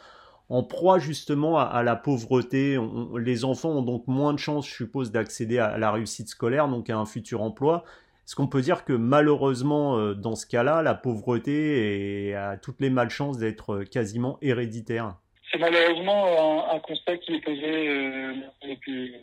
en 0.50 0.64
proie 0.64 1.00
justement 1.00 1.60
à, 1.60 1.84
la 1.84 1.96
pauvreté. 1.96 2.78
Les 3.18 3.46
enfants 3.46 3.70
ont 3.70 3.82
donc 3.84 4.08
moins 4.08 4.34
de 4.34 4.40
chances, 4.40 4.68
je 4.68 4.74
suppose, 4.74 5.12
d'accéder 5.12 5.60
à, 5.60 5.78
la 5.78 5.92
réussite 5.92 6.28
scolaire, 6.28 6.68
donc 6.68 6.90
à 6.90 6.98
un 6.98 7.06
futur 7.06 7.42
emploi. 7.42 7.84
Est-ce 8.26 8.36
qu'on 8.36 8.48
peut 8.48 8.62
dire 8.62 8.86
que 8.86 8.94
malheureusement, 8.94 9.98
euh, 9.98 10.14
dans 10.14 10.36
ce 10.36 10.46
cas-là, 10.46 10.82
la 10.84 10.94
pauvreté 10.94 12.36
a 12.36 12.58
toutes 12.58 12.80
les 12.80 12.92
malchances 12.92 13.40
d'être 13.40 13.74
euh, 13.74 13.84
quasiment 13.86 14.38
héréditaire? 14.44 15.16
C'est 15.52 15.58
malheureusement 15.58 16.72
un, 16.72 16.80
constat 16.80 17.18
qui 17.18 17.34
est 17.34 17.42
posé 17.42 17.90
euh, 17.90 18.34
depuis 18.70 19.16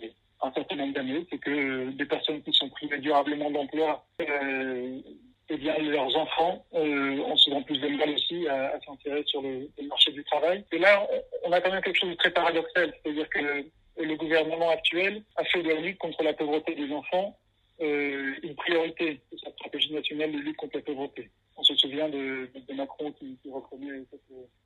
un 0.43 0.53
certain 0.53 0.75
nombre 0.75 0.95
d'années, 0.95 1.25
c'est 1.31 1.39
que 1.39 1.91
des 1.91 2.05
personnes 2.05 2.43
qui 2.43 2.53
sont 2.53 2.69
privées 2.69 2.99
durablement 2.99 3.51
d'emploi 3.51 4.05
eh 5.49 5.57
bien, 5.57 5.79
leurs 5.79 6.17
enfants 6.17 6.65
euh, 6.75 7.19
ont 7.21 7.37
souvent 7.37 7.63
plus 7.63 7.79
de 7.79 7.89
mal 7.89 8.11
aussi 8.11 8.49
à, 8.49 8.75
à 8.75 8.81
sur 9.27 9.43
le, 9.43 9.69
le, 9.79 9.87
marché 9.87 10.11
du 10.13 10.25
travail. 10.25 10.65
Et 10.73 10.79
là, 10.79 11.07
on, 11.45 11.53
a 11.53 11.61
quand 11.61 11.71
même 11.71 11.83
quelque 11.83 11.99
chose 11.99 12.11
de 12.11 12.17
très 12.17 12.31
paradoxal, 12.31 12.93
c'est-à-dire 13.03 13.29
que 13.29 13.65
le 13.99 14.17
gouvernement 14.17 14.71
actuel 14.71 15.23
a 15.37 15.45
fait 15.45 15.63
de 15.63 15.69
la 15.69 15.81
lutte 15.81 15.99
contre 15.99 16.23
la 16.23 16.33
pauvreté 16.33 16.75
des 16.75 16.93
enfants 16.93 17.37
une 17.81 18.55
priorité 18.57 19.21
de 19.33 19.39
sa 19.39 19.51
stratégie 19.53 19.93
nationale 19.93 20.33
de 20.33 20.39
lutte 20.39 20.57
contre 20.57 20.77
la 20.77 20.83
pauvreté. 20.83 21.31
On 21.59 21.63
se 21.63 21.75
souvient 21.77 22.09
de, 22.09 22.51
Macron 22.75 23.13
qui, 23.13 23.39
qui 23.43 23.51
reconnaît 23.51 24.03
cette 24.11 24.21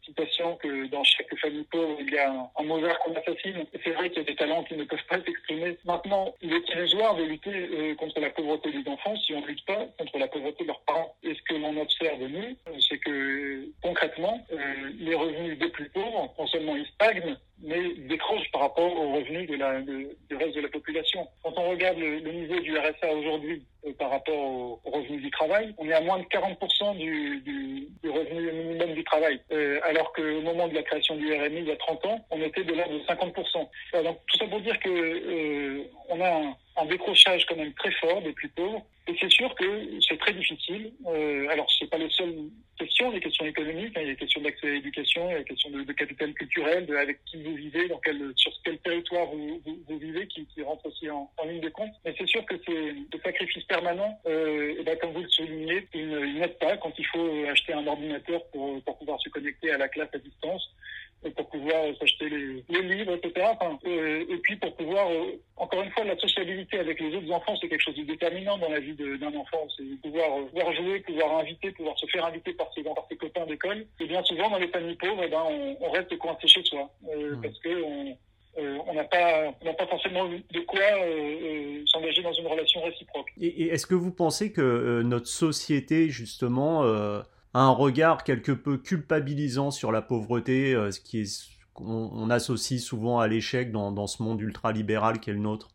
citation 0.05 0.57
que 0.57 0.89
dans 0.89 1.05
chaque 1.05 1.33
famille 1.39 1.65
pauvre, 1.71 1.97
il 2.01 2.13
y 2.13 2.19
a 2.19 2.33
un, 2.33 2.51
un 2.57 2.63
Mozart 2.65 2.99
qu'on 3.01 3.15
assassine. 3.15 3.65
C'est 3.85 3.91
vrai 3.91 4.11
qu'il 4.11 4.19
y 4.19 4.23
a 4.23 4.25
des 4.25 4.35
talents 4.35 4.65
qui 4.65 4.75
ne 4.75 4.85
peuvent 4.85 5.07
pas 5.09 5.23
s'exprimer. 5.23 5.79
Maintenant, 5.85 6.35
il 6.43 6.53
est 6.53 6.69
illusoire 6.71 7.15
de 7.15 7.23
lutter 7.23 7.51
euh, 7.53 7.95
contre 7.95 8.19
la 8.19 8.31
pauvreté 8.31 8.73
des 8.73 8.89
enfants 8.91 9.17
si 9.19 9.35
on 9.35 9.41
ne 9.41 9.47
lutte 9.47 9.65
pas 9.65 9.87
contre 9.99 10.19
la 10.19 10.27
pauvreté 10.27 10.65
de 10.65 10.69
leurs 10.69 10.81
parents. 10.81 11.15
Et 11.23 11.35
ce 11.35 11.43
que 11.43 11.55
l'on 11.55 11.81
observe, 11.81 12.21
nous, 12.23 12.57
c'est 12.81 12.99
que 12.99 13.69
concrètement, 13.83 14.45
euh, 14.53 14.91
les 14.99 15.15
revenus 15.15 15.59
des 15.59 15.69
plus 15.69 15.89
pauvres, 15.91 16.35
non 16.37 16.47
seulement 16.49 16.75
ils 16.75 16.87
stagnent, 16.87 17.37
mais 17.63 17.95
décrochent 18.09 18.51
par 18.53 18.63
rapport 18.63 18.93
aux 18.93 19.13
revenus 19.13 19.49
de 19.49 19.57
la, 19.57 19.71
reste 19.73 20.57
de 20.57 20.61
la 20.61 20.69
population. 20.69 21.29
Quand 21.43 21.53
on 21.57 21.71
regarde 21.71 21.90
le, 22.01 22.19
le 22.19 22.33
niveau 22.33 22.59
du 22.61 22.77
RSA 22.77 23.13
aujourd'hui 23.13 23.63
euh, 23.87 23.93
par 23.99 24.11
rapport 24.11 24.37
au 24.37 24.81
revenus 24.85 25.23
du 25.23 25.31
travail, 25.31 25.75
on 25.79 25.89
est 25.89 25.93
à 25.93 26.01
moins 26.01 26.19
de 26.19 26.25
40% 26.25 26.97
du, 26.97 27.89
revenu 28.05 28.53
minimum 28.53 28.95
du 28.95 29.05
travail. 29.05 29.41
Euh, 29.53 29.81
alors 29.85 30.13
qu'au 30.13 30.41
moment 30.43 30.69
de 30.69 30.75
la 30.75 30.83
création 30.83 31.17
du 31.17 31.33
RMI, 31.33 31.61
il 31.61 31.69
y 31.69 31.73
a 31.73 31.77
30 31.77 32.05
ans, 32.07 32.27
on 32.31 32.43
était 32.43 32.65
de 32.65 32.75
l'ordre 32.75 32.93
de 32.93 33.05
50%. 33.05 33.69
Alors, 33.93 34.05
donc, 34.05 34.19
tout 34.27 34.39
ça 34.39 34.47
pour 34.47 34.61
dire 34.61 34.79
que 34.81 34.89
euh, 34.91 35.85
on 36.09 36.21
a 36.21 36.29
un, 36.29 36.57
un, 36.77 36.87
décrochage 36.87 37.47
quand 37.47 37.57
même 37.57 37.73
très 37.75 37.93
fort 37.93 38.21
des 38.23 38.33
plus 38.33 38.49
pauvres. 38.49 38.83
Et 39.07 39.17
c'est 39.19 39.31
sûr 39.31 39.55
que 39.55 39.65
c'est 40.07 40.19
très 40.19 40.33
difficile. 40.33 40.93
Euh, 41.07 41.49
alors, 41.49 41.67
c'est 41.79 41.89
pas 41.89 41.97
seule 41.97 42.09
question. 42.09 42.51
Questions, 43.01 43.13
des 43.13 43.21
questions 43.21 43.47
économiques, 43.47 43.97
hein, 43.97 44.01
il 44.03 44.09
y 44.09 44.11
a 44.11 44.13
des 44.13 44.19
questions 44.19 44.41
d'accès 44.43 44.67
à 44.67 44.71
l'éducation, 44.71 45.29
il 45.29 45.33
y 45.33 45.35
a 45.35 45.39
des 45.39 45.45
questions 45.45 45.71
de, 45.71 45.93
capital 45.93 46.35
culturel, 46.35 46.87
de 46.87 46.97
avec 46.97 47.25
qui 47.25 47.43
vous 47.43 47.55
vivez, 47.55 47.89
dans 47.89 47.99
quel, 47.99 48.33
sur 48.37 48.53
quel 48.65 48.79
territoire 48.79 49.27
vous, 49.27 49.61
vous, 49.89 49.99
vivez, 49.99 50.27
qui, 50.27 50.47
qui 50.47 50.63
rentre 50.63 50.87
aussi 50.87 51.09
en, 51.09 51.31
ligne 51.47 51.61
de 51.61 51.71
compte. 51.71 51.93
Mais 52.05 52.15
c'est 52.19 52.29
sûr 52.29 52.45
que 52.45 52.55
c'est 52.67 52.73
le 52.73 53.21
sacrifice 53.25 53.65
permanent, 53.65 54.19
euh, 54.27 54.83
ben, 54.85 54.99
comme 54.99 55.13
vous 55.13 55.23
le 55.23 55.29
soulignez, 55.29 55.87
il 55.95 56.39
n'aide 56.39 56.59
pas 56.59 56.77
quand 56.77 56.93
il 56.99 57.07
faut 57.07 57.45
acheter 57.49 57.73
un 57.73 57.87
ordinateur 57.87 58.45
pour, 58.51 58.83
pour 58.83 58.99
pouvoir 58.99 59.21
se 59.21 59.31
connecter 59.31 59.71
à 59.71 59.79
la 59.79 59.89
classe 59.89 60.11
à 60.13 60.19
distance 60.19 60.71
pour 61.29 61.49
pouvoir 61.51 61.85
s'acheter 61.99 62.31
les, 62.31 62.65
les, 62.69 62.83
livres, 62.83 63.13
etc. 63.13 63.47
Enfin, 63.53 63.79
euh, 63.85 64.25
et 64.29 64.37
puis 64.39 64.57
pour 64.57 64.75
pouvoir, 64.75 65.11
euh, 65.11 65.39
encore 65.57 65.83
une 65.83 65.91
fois, 65.91 66.05
la 66.05 66.17
sociabilité 66.17 66.79
avec 66.79 66.99
les 66.99 67.15
autres 67.15 67.31
enfants, 67.31 67.55
c'est 67.61 67.69
quelque 67.69 67.83
chose 67.83 67.97
de 67.97 68.05
déterminant 68.05 68.57
dans 68.57 68.71
la 68.71 68.81
vie 68.81 68.95
d'un 68.95 69.35
enfant. 69.35 69.67
C'est 69.77 69.85
pouvoir, 70.01 70.39
euh, 70.39 70.45
pouvoir 70.47 70.73
jouer, 70.73 71.01
pouvoir 71.01 71.39
inviter, 71.39 71.73
pouvoir 71.73 71.99
se 71.99 72.07
faire 72.07 72.25
inviter 72.25 72.55
par 72.55 72.73
ses, 72.75 72.83
par 72.83 73.07
ses 73.11 73.17
copains 73.17 73.45
d'école. 73.45 73.87
Et 74.01 74.07
bien 74.07 74.23
souvent, 74.25 74.49
dans 74.49 74.59
les 74.59 74.69
familles 74.69 74.97
pauvres, 74.97 75.23
eh 75.23 75.29
ben, 75.29 75.43
on, 75.47 75.77
on, 75.81 75.91
reste 75.91 76.17
coincé 76.17 76.49
chez 76.49 76.65
soi 76.65 76.91
mmh. 77.03 77.43
parce 77.43 77.59
que 77.59 77.83
on, 77.83 78.17
on 78.57 78.95
n'a 78.95 79.05
pas, 79.05 79.53
pas 79.53 79.87
forcément 79.87 80.27
de 80.27 80.61
quoi 80.61 80.81
euh, 80.81 81.83
s'engager 81.87 82.23
dans 82.23 82.33
une 82.33 82.47
relation 82.47 82.83
réciproque. 82.83 83.29
Et, 83.39 83.47
et 83.47 83.67
est-ce 83.69 83.87
que 83.87 83.95
vous 83.95 84.11
pensez 84.11 84.53
que 84.53 85.03
notre 85.03 85.29
société, 85.29 86.09
justement, 86.09 86.83
un 87.55 87.71
regard 87.71 88.25
quelque 88.25 88.53
peu 88.53 88.79
culpabilisant 88.79 89.71
sur 89.71 89.93
la 89.93 90.03
pauvreté, 90.03 90.75
euh, 90.75 90.91
ce 90.91 91.01
qui 91.01 91.21
est 91.21 91.51
on, 91.83 92.29
associe 92.31 92.81
souvent 92.81 93.21
à 93.21 93.29
l'échec 93.29 93.73
dans, 93.73 94.07
ce 94.07 94.23
monde 94.23 94.41
ultralibéral 94.41 95.19
qu'est 95.19 95.33
le 95.33 95.39
nôtre 95.39 95.69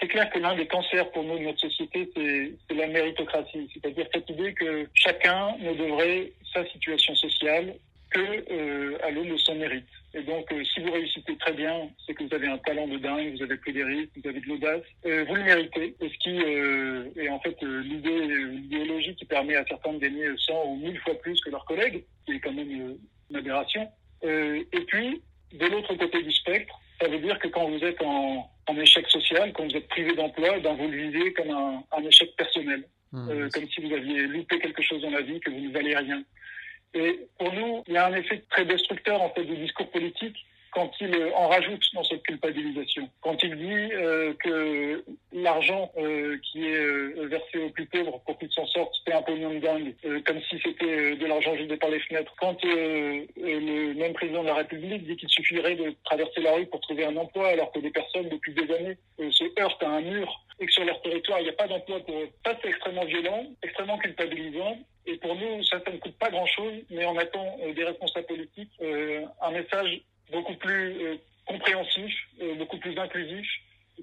c'est 0.00 0.06
clair 0.06 0.30
que 0.30 0.38
l'un 0.38 0.54
des 0.54 0.68
cancers 0.68 1.10
pour 1.10 1.24
nous 1.24 1.36
de 1.36 1.42
notre 1.42 1.58
société, 1.58 2.08
c'est 2.14 2.74
la 2.76 2.86
méritocratie. 2.86 3.68
C'est-à-dire 3.74 4.06
cette 4.14 4.30
idée 4.30 4.54
que 4.54 4.86
chacun 4.94 5.56
ne 5.58 5.74
devrait 5.74 6.30
sa 6.54 6.64
situation 6.66 7.12
sociale 7.16 7.74
que 8.10 8.20
euh, 8.52 8.98
à 9.02 9.10
l'aune 9.10 9.30
de 9.30 9.36
son 9.36 9.56
mérite. 9.56 9.88
Et 10.12 10.22
donc, 10.22 10.50
euh, 10.52 10.64
si 10.64 10.80
vous 10.80 10.90
réussissez 10.90 11.36
très 11.36 11.52
bien, 11.52 11.88
c'est 12.04 12.14
que 12.14 12.24
vous 12.24 12.34
avez 12.34 12.48
un 12.48 12.58
talent 12.58 12.88
de 12.88 12.98
dingue, 12.98 13.36
vous 13.36 13.42
avez 13.42 13.56
pris 13.56 13.72
des 13.72 13.84
risques, 13.84 14.10
vous 14.16 14.28
avez 14.28 14.40
de 14.40 14.46
l'audace, 14.46 14.82
euh, 15.06 15.24
vous 15.28 15.36
le 15.36 15.44
méritez. 15.44 15.94
Et 16.00 16.08
ce 16.08 16.18
qui 16.18 16.42
euh, 16.42 17.04
est 17.16 17.28
en 17.28 17.38
fait 17.40 17.56
euh, 17.62 17.80
l'idée, 17.82 18.26
l'idéologie 18.26 19.14
qui 19.14 19.24
permet 19.24 19.54
à 19.54 19.64
certains 19.66 19.92
de 19.92 19.98
gagner 19.98 20.26
100 20.36 20.64
ou 20.66 20.76
1000 20.76 20.98
fois 20.98 21.14
plus 21.14 21.40
que 21.40 21.50
leurs 21.50 21.64
collègues, 21.64 22.04
qui 22.26 22.32
est 22.32 22.40
quand 22.40 22.52
même 22.52 22.70
une 22.70 23.36
aberration. 23.36 23.88
et 24.22 24.84
puis, 24.88 25.22
de 25.52 25.66
l'autre 25.66 25.94
côté 25.94 26.22
du 26.22 26.32
spectre, 26.32 26.74
ça 27.00 27.08
veut 27.08 27.20
dire 27.20 27.38
que 27.38 27.48
quand 27.48 27.68
vous 27.68 27.82
êtes 27.84 28.02
en, 28.02 28.50
en 28.66 28.76
échec 28.76 29.08
social, 29.08 29.52
quand 29.52 29.64
vous 29.64 29.76
êtes 29.76 29.88
privé 29.88 30.14
d'emploi, 30.14 30.58
ben 30.58 30.74
vous 30.74 30.88
le 30.88 30.96
vivez 30.96 31.32
comme 31.34 31.50
un, 31.50 31.82
un 31.92 32.02
échec 32.02 32.34
personnel, 32.36 32.84
mmh. 33.12 33.48
comme 33.54 33.68
si 33.68 33.80
vous 33.80 33.94
aviez 33.94 34.26
loupé 34.26 34.58
quelque 34.58 34.82
chose 34.82 35.02
dans 35.02 35.10
la 35.10 35.22
vie, 35.22 35.38
que 35.40 35.50
vous 35.50 35.60
ne 35.60 35.72
valez 35.72 35.96
rien. 35.96 36.22
Et 36.94 37.26
pour 37.38 37.52
nous, 37.52 37.84
il 37.86 37.94
y 37.94 37.96
a 37.96 38.06
un 38.06 38.14
effet 38.14 38.42
très 38.50 38.64
destructeur 38.64 39.20
en 39.22 39.30
fait 39.30 39.44
du 39.44 39.56
discours 39.56 39.90
politique 39.90 40.36
quand 40.72 40.90
il 41.00 41.14
en 41.34 41.48
rajoute 41.48 41.82
dans 41.94 42.04
cette 42.04 42.22
culpabilisation. 42.22 43.08
Quand 43.22 43.42
il 43.42 43.56
dit 43.56 43.92
euh, 43.92 44.32
que 44.34 45.04
l'argent 45.32 45.90
euh, 45.98 46.38
qui 46.42 46.66
est 46.66 46.76
euh, 46.76 47.26
versé 47.28 47.58
aux 47.58 47.70
plus 47.70 47.86
pauvres 47.86 48.20
pour 48.24 48.38
qu'ils 48.38 48.52
s'en 48.52 48.66
sortent, 48.66 48.94
c'est 49.04 49.12
un 49.12 49.22
pognon 49.22 49.54
de 49.54 49.58
dingue, 49.58 49.94
euh, 50.04 50.20
comme 50.24 50.40
si 50.48 50.60
c'était 50.62 51.16
de 51.16 51.26
l'argent 51.26 51.56
jeté 51.56 51.76
par 51.76 51.90
les 51.90 52.00
fenêtres. 52.00 52.32
Quand 52.38 52.56
le 52.64 53.94
même 53.94 54.12
président 54.12 54.42
de 54.42 54.48
la 54.48 54.54
République 54.54 55.06
dit 55.06 55.16
qu'il 55.16 55.28
suffirait 55.28 55.74
de 55.74 55.94
traverser 56.04 56.40
la 56.40 56.54
rue 56.54 56.66
pour 56.66 56.80
trouver 56.80 57.04
un 57.04 57.16
emploi, 57.16 57.48
alors 57.48 57.72
que 57.72 57.80
des 57.80 57.90
personnes 57.90 58.28
depuis 58.28 58.54
des 58.54 58.72
années 58.72 58.96
se 59.18 59.44
heurtent 59.60 59.82
à 59.82 59.90
un 59.90 60.00
mur 60.00 60.44
et 60.60 60.66
que 60.66 60.72
sur 60.72 60.84
leur 60.84 61.00
territoire 61.02 61.40
il 61.40 61.44
n'y 61.44 61.50
a 61.50 61.54
pas 61.54 61.66
d'emploi 61.66 62.00
pour 62.00 62.16
eux. 62.16 62.28
Ça 62.44 62.56
c'est 62.62 62.68
extrêmement 62.68 63.04
violent, 63.04 63.44
extrêmement 63.62 63.98
culpabilisant 63.98 64.78
pour 65.30 65.38
nous, 65.38 65.62
ça, 65.62 65.76
ne 65.76 65.98
coûte 65.98 66.18
pas 66.18 66.28
grand-chose, 66.28 66.72
mais 66.90 67.06
on 67.06 67.16
attend 67.16 67.56
euh, 67.62 67.72
des 67.72 67.84
responsables 67.84 68.26
politiques 68.26 68.72
euh, 68.82 69.24
un 69.40 69.52
message 69.52 70.00
beaucoup 70.32 70.56
plus 70.56 71.06
euh, 71.06 71.16
compréhensif, 71.46 72.12
beaucoup 72.58 72.78
plus 72.78 72.98
inclusif, 72.98 73.46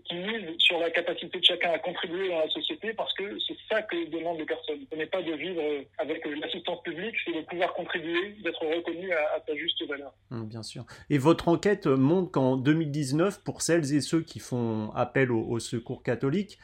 qui 0.06 0.16
mise 0.16 0.58
sur 0.60 0.80
la 0.80 0.90
capacité 0.90 1.40
de 1.40 1.44
chacun 1.44 1.72
à 1.72 1.80
contribuer 1.80 2.30
dans 2.30 2.40
la 2.40 2.50
société, 2.50 2.94
parce 2.94 3.14
que 3.14 3.38
c'est 3.46 3.58
ça 3.70 3.82
que 3.82 4.10
demandent 4.10 4.38
les 4.38 4.46
personnes. 4.46 4.80
Ce 4.90 4.98
n'est 4.98 5.06
pas 5.06 5.22
de 5.22 5.34
vivre 5.34 5.62
avec 5.98 6.26
l'assistance 6.26 6.82
publique, 6.84 7.16
c'est 7.26 7.34
de 7.34 7.42
pouvoir 7.42 7.74
contribuer, 7.74 8.36
d'être 8.44 8.66
reconnu 8.66 9.12
à, 9.12 9.42
sa 9.46 9.56
juste 9.56 9.86
valeur. 9.88 10.14
Hum, 10.32 10.48
bien 10.48 10.64
sûr. 10.64 10.86
Et 11.10 11.18
votre 11.18 11.50
enquête 11.50 11.88
montre 11.88 12.32
qu'en 12.32 12.56
2019, 12.56 13.44
pour 13.44 13.62
celles 13.62 13.94
et 13.94 14.02
ceux 14.02 14.22
qui 14.22 14.40
font 14.40 14.92
appel 14.92 15.32
au 15.32 15.60
secours 15.60 16.04
catholique, 16.04 16.58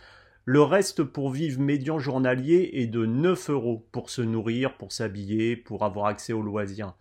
le 0.46 0.62
reste 0.62 1.04
pour 1.04 1.30
vivre 1.30 1.60
médian 1.60 2.00
journalier 2.00 2.72
est 2.74 2.88
de 2.88 3.06
9 3.06 3.50
euros 3.50 3.86
pour 3.92 4.10
se 4.10 4.22
nourrir, 4.22 4.74
pour 4.74 4.92
s'habiller, 4.92 5.56
pour 5.56 5.84
avoir 5.84 6.08
accès 6.08 6.34
aux 6.34 6.42
loisirs. 6.42 6.94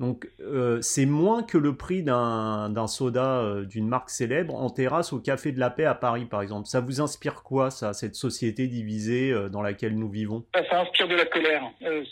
Donc 0.00 0.28
euh, 0.40 0.80
c'est 0.82 1.06
moins 1.06 1.42
que 1.42 1.56
le 1.56 1.74
prix 1.74 2.02
d'un 2.02 2.86
soda 2.86 3.40
euh, 3.40 3.64
d'une 3.64 3.88
marque 3.88 4.10
célèbre 4.10 4.54
en 4.54 4.68
terrasse 4.68 5.12
au 5.12 5.20
Café 5.20 5.52
de 5.52 5.58
la 5.58 5.70
Paix 5.70 5.86
à 5.86 5.94
Paris 5.94 6.26
par 6.26 6.42
exemple. 6.42 6.66
Ça 6.66 6.80
vous 6.80 7.00
inspire 7.00 7.42
quoi 7.42 7.70
ça, 7.70 7.94
cette 7.94 8.14
société 8.14 8.66
divisée 8.66 9.30
euh, 9.30 9.48
dans 9.48 9.62
laquelle 9.62 9.98
nous 9.98 10.10
vivons? 10.10 10.44
Ça, 10.54 10.80
inspire 10.80 11.08
de 11.08 11.16
la 11.16 11.24
colère. 11.24 11.62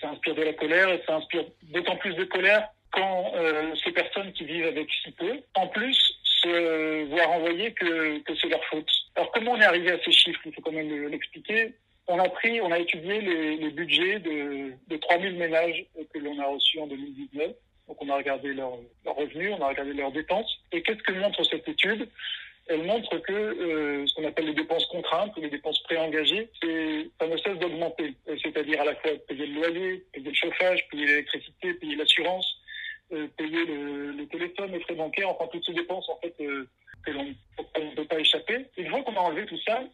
ça 0.01 0.09
inspire 0.09 0.35
de 0.35 0.43
la 0.43 0.55
colère 0.55 0.89
et 0.89 1.03
ça 1.07 1.17
inspire 1.17 1.45
d'autant 1.75 1.97
plus 1.97 2.15
de 2.15 2.25
colère 2.25 2.69
quand 2.93 3.33
ces 3.85 3.91
personnes 3.91 4.33
qui 4.35 4.45
vivent 4.45 4.67
avec 4.67 4.89
si 5.03 5.11
peu, 5.11 5.33
en 5.57 5.67
plus, 5.67 5.99
se 6.45 7.05
voient 7.05 7.27
renvoyer 7.27 7.73
que, 7.73 8.21
c'est 8.41 8.49
leur 8.49 8.65
faute. 8.67 8.91
Alors 9.17 9.31
comment 9.33 9.53
on 9.53 9.61
est 9.61 9.65
arrivé 9.65 9.91
à 9.91 9.99
ces 10.05 10.13
chiffres? 10.13 10.41
Il 10.45 10.55
faut 10.55 10.61
quand 10.61 10.73
même 10.73 11.09
l'expliquer. 11.09 11.75
On 12.07 12.19
a 12.19 12.29
pris, 12.29 12.61
on 12.61 12.71
a 12.71 12.79
étudié 12.79 13.21
les, 13.21 13.71
budgets 13.71 14.19
de, 14.19 14.73
de 14.89 14.97
3000 14.97 15.37
ménages 15.37 15.87
que 16.13 16.19
l'on 16.19 16.39
a 16.39 16.47
reçus 16.47 16.79
en 16.79 16.87
2019. 16.87 17.53
Donc 17.89 18.03
on 18.03 18.09
a 18.11 18.17
regardé 18.17 18.53
leurs 18.53 18.79
leur 19.05 19.17
revenus, 19.17 19.53
on 19.59 19.63
a 19.63 19.69
regardé 19.69 19.93
leurs 19.93 20.13
dépenses. 20.13 20.51
Et 20.73 20.83
qu'est-ce 20.83 21.03
que 21.03 21.13
montre 21.13 21.43
cette 21.45 21.69
étude? 21.69 22.09
Elle 22.67 22.85
montre 22.85 23.19
que 23.19 23.33
euh, 23.33 24.07
ce 24.07 24.15
qu'on 24.15 24.27
appelle 24.27 24.47
les 24.47 24.55
dépenses 24.55 24.87
contraintes 24.87 25.37
ou 25.37 25.41
les 25.43 25.51
dépenses 25.51 25.83
préengagées, 25.83 26.49
ça 27.21 27.27
ne 27.27 27.37
cesse 27.37 27.59
d'augmenter. 27.59 28.15
Euh, 28.29 28.37
c'est-à-dire 28.43 28.81
à 28.81 28.87
la 28.87 28.95
fois 28.97 29.11
payer 29.29 29.47
le 29.47 29.55
loyer, 29.55 30.05
payer 30.13 30.31
le 30.31 30.35
chauffage, 30.35 30.89
payer 30.89 31.07
l'électricité, 31.07 31.75
payer 31.75 31.97
l'assurance, 31.97 32.47
euh, 33.13 33.29
payer 33.37 33.67
le, 33.67 34.13
le, 34.13 34.27
téléphone, 34.29 34.73
les 34.73 34.81
frais 34.81 34.95
bancaires, 34.95 35.29
enfin 35.29 35.47
toutes 35.53 35.65
ces 35.67 35.75
dépenses 35.75 36.09
en 36.09 36.19
fait 36.23 36.35
euh, 36.41 36.67
que 37.05 37.11
l'on 37.11 37.25
ne 37.25 37.95
peut 37.95 38.07
pas 38.07 38.19
échapper. 38.19 38.65
Une 38.79 38.89
fois 38.89 39.03
qu'on 39.03 39.15
a 39.15 39.21
enlevé 39.21 39.45
tout 39.45 39.59
ça, 39.67 39.85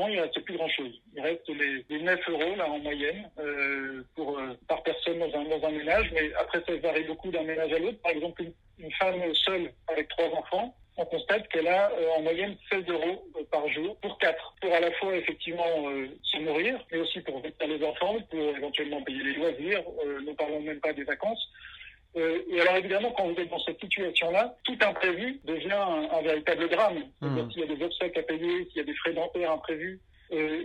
effectivement 0.00 0.08
il 0.08 0.20
reste 0.20 0.44
plus 0.44 0.56
grand 0.56 0.68
chose. 0.68 1.00
Il 1.14 1.20
reste 1.20 1.48
les, 1.48 1.84
les 1.88 2.02
9 2.02 2.20
euros 2.28 2.56
là 2.56 2.68
en 2.68 2.78
moyenne 2.78 3.28
euh, 3.38 4.02
pour 4.14 4.38
euh, 4.38 4.56
par 4.68 4.82
personne 4.82 5.18
dans 5.18 5.38
un, 5.38 5.44
dans 5.44 5.66
un 5.66 5.70
ménage, 5.70 6.10
mais 6.12 6.32
après 6.34 6.62
ça 6.66 6.76
varie 6.76 7.04
beaucoup 7.04 7.30
d'un 7.30 7.42
ménage 7.42 7.72
à 7.72 7.78
l'autre. 7.78 8.00
Par 8.02 8.12
exemple 8.12 8.42
une, 8.78 8.92
femme 8.92 9.22
seule 9.34 9.72
avec 9.88 10.08
trois 10.08 10.28
enfants, 10.34 10.74
on 10.96 11.04
constate 11.04 11.48
qu'elle 11.48 11.68
a 11.68 11.90
euh, 11.90 12.16
en 12.16 12.22
moyenne 12.22 12.56
16 12.70 12.84
euros 12.88 13.24
par 13.50 13.68
jour 13.68 13.96
pour 13.96 14.18
quatre, 14.18 14.54
pour 14.60 14.72
à 14.72 14.80
la 14.80 14.90
fois 14.92 15.14
effectivement 15.16 15.64
se 16.22 16.38
nourrir, 16.38 16.78
mais 16.90 16.98
aussi 16.98 17.20
pour 17.20 17.40
vêtir 17.40 17.68
les 17.68 17.84
enfants, 17.84 18.16
pour 18.30 18.56
éventuellement 18.56 19.02
payer 19.02 19.22
les 19.22 19.34
loisirs. 19.34 19.82
ne 20.26 20.32
parlons 20.32 20.60
même 20.60 20.80
pas 20.80 20.92
des 20.92 21.04
vacances. 21.04 21.50
Et 22.16 22.60
alors 22.60 22.76
évidemment, 22.76 23.12
quand 23.12 23.28
vous 23.28 23.40
êtes 23.40 23.50
dans 23.50 23.60
cette 23.60 23.78
situation-là, 23.90 24.56
tout 24.64 24.78
imprévu 24.80 25.40
devient 25.44 25.72
un, 25.72 26.22
véritable 26.22 26.68
drame. 26.68 27.04
Mmh. 27.20 27.50
S'il 27.50 27.60
y 27.60 27.64
a 27.64 27.74
des 27.74 27.84
obstacles 27.84 28.18
à 28.18 28.22
payer, 28.22 28.64
s'il 28.66 28.76
y 28.76 28.80
a 28.80 28.84
des 28.84 28.94
frais 28.94 29.12
dentaires 29.12 29.52
imprévus, 29.52 30.00
euh, 30.32 30.64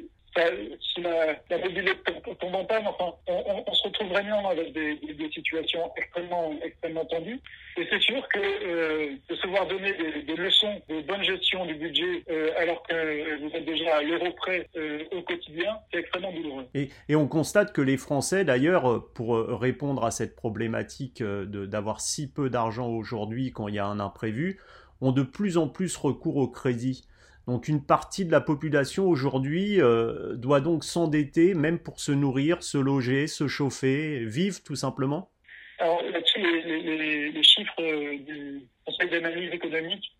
si 0.93 1.01
la, 1.01 1.35
la 1.49 1.57
mobilité 1.57 1.93
tombe 2.39 2.55
en 2.55 2.65
panne, 2.65 2.85
enfin, 2.87 3.13
on, 3.27 3.63
on, 3.65 3.73
se 3.73 3.74
retrouve 3.95 4.09
vraiment 4.09 4.49
avec 4.49 4.73
des, 4.73 4.99
situations 5.33 5.91
extrêmement, 5.97 6.53
extrêmement 6.63 7.05
tendues. 7.05 7.39
Et 7.77 7.87
c'est 7.89 8.01
sûr 8.01 8.27
que 8.29 8.39
euh, 8.39 9.15
de 9.29 9.35
se 9.35 9.47
voir 9.47 9.67
donner 9.67 9.93
des, 9.93 10.21
des, 10.21 10.35
leçons 10.35 10.81
de 10.87 11.01
bonne 11.01 11.23
gestion 11.23 11.65
du 11.65 11.75
budget 11.75 12.23
euh, 12.29 12.51
alors 12.57 12.83
que 12.83 13.41
vous 13.41 13.55
êtes 13.55 13.65
déjà 13.65 13.97
à 13.97 14.01
l'euro 14.01 14.31
près 14.31 14.69
euh, 14.77 15.03
au 15.11 15.21
quotidien, 15.23 15.77
c'est 15.91 15.99
extrêmement 15.99 16.31
douloureux. 16.31 16.67
Et, 16.73 16.89
et, 17.09 17.15
on 17.15 17.27
constate 17.27 17.73
que 17.73 17.81
les 17.81 17.97
Français, 17.97 18.45
d'ailleurs, 18.45 19.05
pour 19.13 19.35
répondre 19.59 20.05
à 20.05 20.11
cette 20.11 20.35
problématique 20.35 21.21
d'avoir 21.23 22.01
si 22.01 22.31
peu 22.31 22.49
d'argent 22.49 22.87
aujourd'hui 22.87 23.51
quand 23.51 23.67
il 23.67 23.75
y 23.75 23.79
a 23.79 23.85
un 23.85 23.99
imprévu, 23.99 24.59
ont 25.01 25.11
de 25.11 25.23
plus 25.23 25.57
en 25.57 25.67
plus 25.67 25.95
recours 25.97 26.37
au 26.37 26.47
crédit. 26.47 27.05
Donc 27.47 27.67
une 27.67 27.85
partie 27.85 28.25
de 28.25 28.31
la 28.31 28.41
population 28.41 29.07
aujourd'hui 29.07 29.79
euh, 29.79 30.35
doit 30.35 30.61
donc 30.61 30.83
s'endetter 30.83 31.53
même 31.53 31.77
pour 31.77 31.99
se 31.99 32.11
nourrir, 32.11 32.63
se 32.63 32.77
loger, 32.77 33.27
se 33.27 33.47
chauffer, 33.47 34.25
vivre 34.25 34.63
tout 34.63 34.75
simplement 34.75 35.29
Alors 35.77 36.01
là-dessus, 36.01 36.41
les, 36.41 37.43
chiffres 37.43 37.81
euh, 37.81 38.17
du 38.17 38.61
Conseil 38.85 39.09
d'analyse 39.09 39.53
économique 39.53 40.11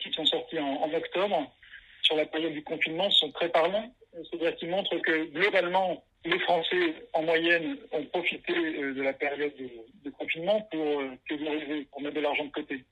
qui 0.00 0.12
sont 0.12 0.26
sortis 0.26 0.58
en, 0.58 0.92
octobre 0.92 1.52
sur 2.02 2.16
la 2.16 2.26
période 2.26 2.52
du 2.52 2.64
confinement 2.64 3.08
sont 3.10 3.30
très 3.30 3.48
parlants. 3.48 3.94
C'est-à-dire 4.12 4.56
qu'ils 4.56 4.68
montrent 4.68 4.98
que 4.98 5.24
globalement, 5.32 6.04
les 6.24 6.38
Français, 6.40 6.94
en 7.12 7.22
moyenne, 7.22 7.78
ont 7.92 8.04
profité 8.06 8.52
euh, 8.52 8.92
de 8.94 9.02
la 9.02 9.12
période 9.12 9.52
de, 10.04 10.10
confinement 10.10 10.60
pour 10.70 11.00
euh, 11.00 11.10
pour 11.90 12.02
mettre 12.02 12.16
de 12.16 12.20
l'argent 12.20 12.44
de 12.44 12.50
côté. 12.50 12.84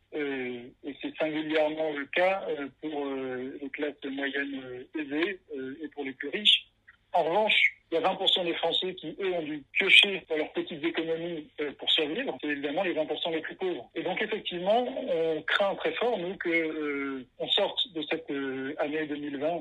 Singulièrement 1.21 1.93
le 1.93 2.07
cas 2.07 2.47
pour 2.81 3.05
les 3.05 3.69
classes 3.71 3.95
moyennes 4.05 4.87
aisées 4.99 5.39
et 5.83 5.89
pour 5.89 6.05
les 6.05 6.13
plus 6.13 6.29
riches. 6.31 6.67
En 7.13 7.25
revanche, 7.25 7.75
il 7.91 7.97
y 7.97 8.05
a 8.05 8.09
20% 8.09 8.45
des 8.45 8.55
Français 8.55 8.95
qui, 8.95 9.17
eux, 9.21 9.33
ont 9.33 9.43
dû 9.43 9.65
piocher 9.73 10.25
dans 10.29 10.37
leurs 10.37 10.53
petites 10.53 10.85
économies 10.85 11.49
effectivement 11.59 12.85
les 12.85 12.95
20% 12.95 13.33
les 13.33 13.41
plus 13.41 13.57
pauvres. 13.57 13.91
Et 13.97 14.03
donc 14.03 14.23
effectivement, 14.23 14.87
on 14.87 15.43
craint 15.43 15.75
très 15.75 15.93
fort, 15.95 16.17
nous, 16.19 16.37
que 16.37 16.49
euh, 16.49 17.27
on 17.41 17.49
sorte 17.49 17.93
de 17.95 18.03
cette 18.09 18.31
euh, 18.31 18.75
année 18.79 19.07
2020 19.07 19.61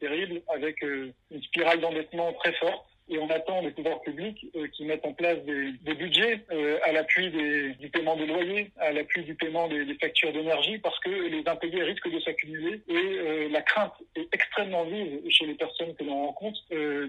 terrible 0.00 0.42
avec 0.52 0.82
une 0.82 1.42
spirale 1.42 1.80
d'endettement 1.80 2.32
très 2.32 2.52
forte 2.54 2.84
et 3.12 3.18
on 3.18 3.28
attend 3.28 3.62
des 3.62 3.70
pouvoirs 3.70 4.00
publics 4.00 4.46
euh, 4.56 4.66
qui 4.68 4.84
mettent 4.84 5.04
en 5.04 5.12
place 5.12 5.38
des, 5.44 5.72
des 5.82 5.94
budgets 5.94 6.40
euh, 6.50 6.78
à 6.84 6.92
l'appui 6.92 7.30
du 7.30 7.88
paiement 7.90 8.16
des 8.16 8.26
loyers, 8.26 8.70
à 8.78 8.92
l'appui 8.92 9.22
du 9.22 9.34
paiement 9.34 9.68
des, 9.68 9.84
des 9.84 9.94
factures 9.94 10.32
d'énergie, 10.32 10.78
parce 10.78 10.98
que 11.00 11.10
les 11.10 11.42
impayés 11.46 11.82
risquent 11.82 12.10
de 12.10 12.20
s'accumuler 12.20 12.80
et 12.88 12.94
euh, 12.94 13.48
la 13.50 13.60
crainte 13.60 13.92
est 14.16 14.28
extrêmement 14.32 14.84
vive 14.84 15.20
chez 15.28 15.46
les 15.46 15.54
personnes 15.54 15.94
que 15.94 16.04
l'on 16.04 16.26
rencontre 16.26 16.58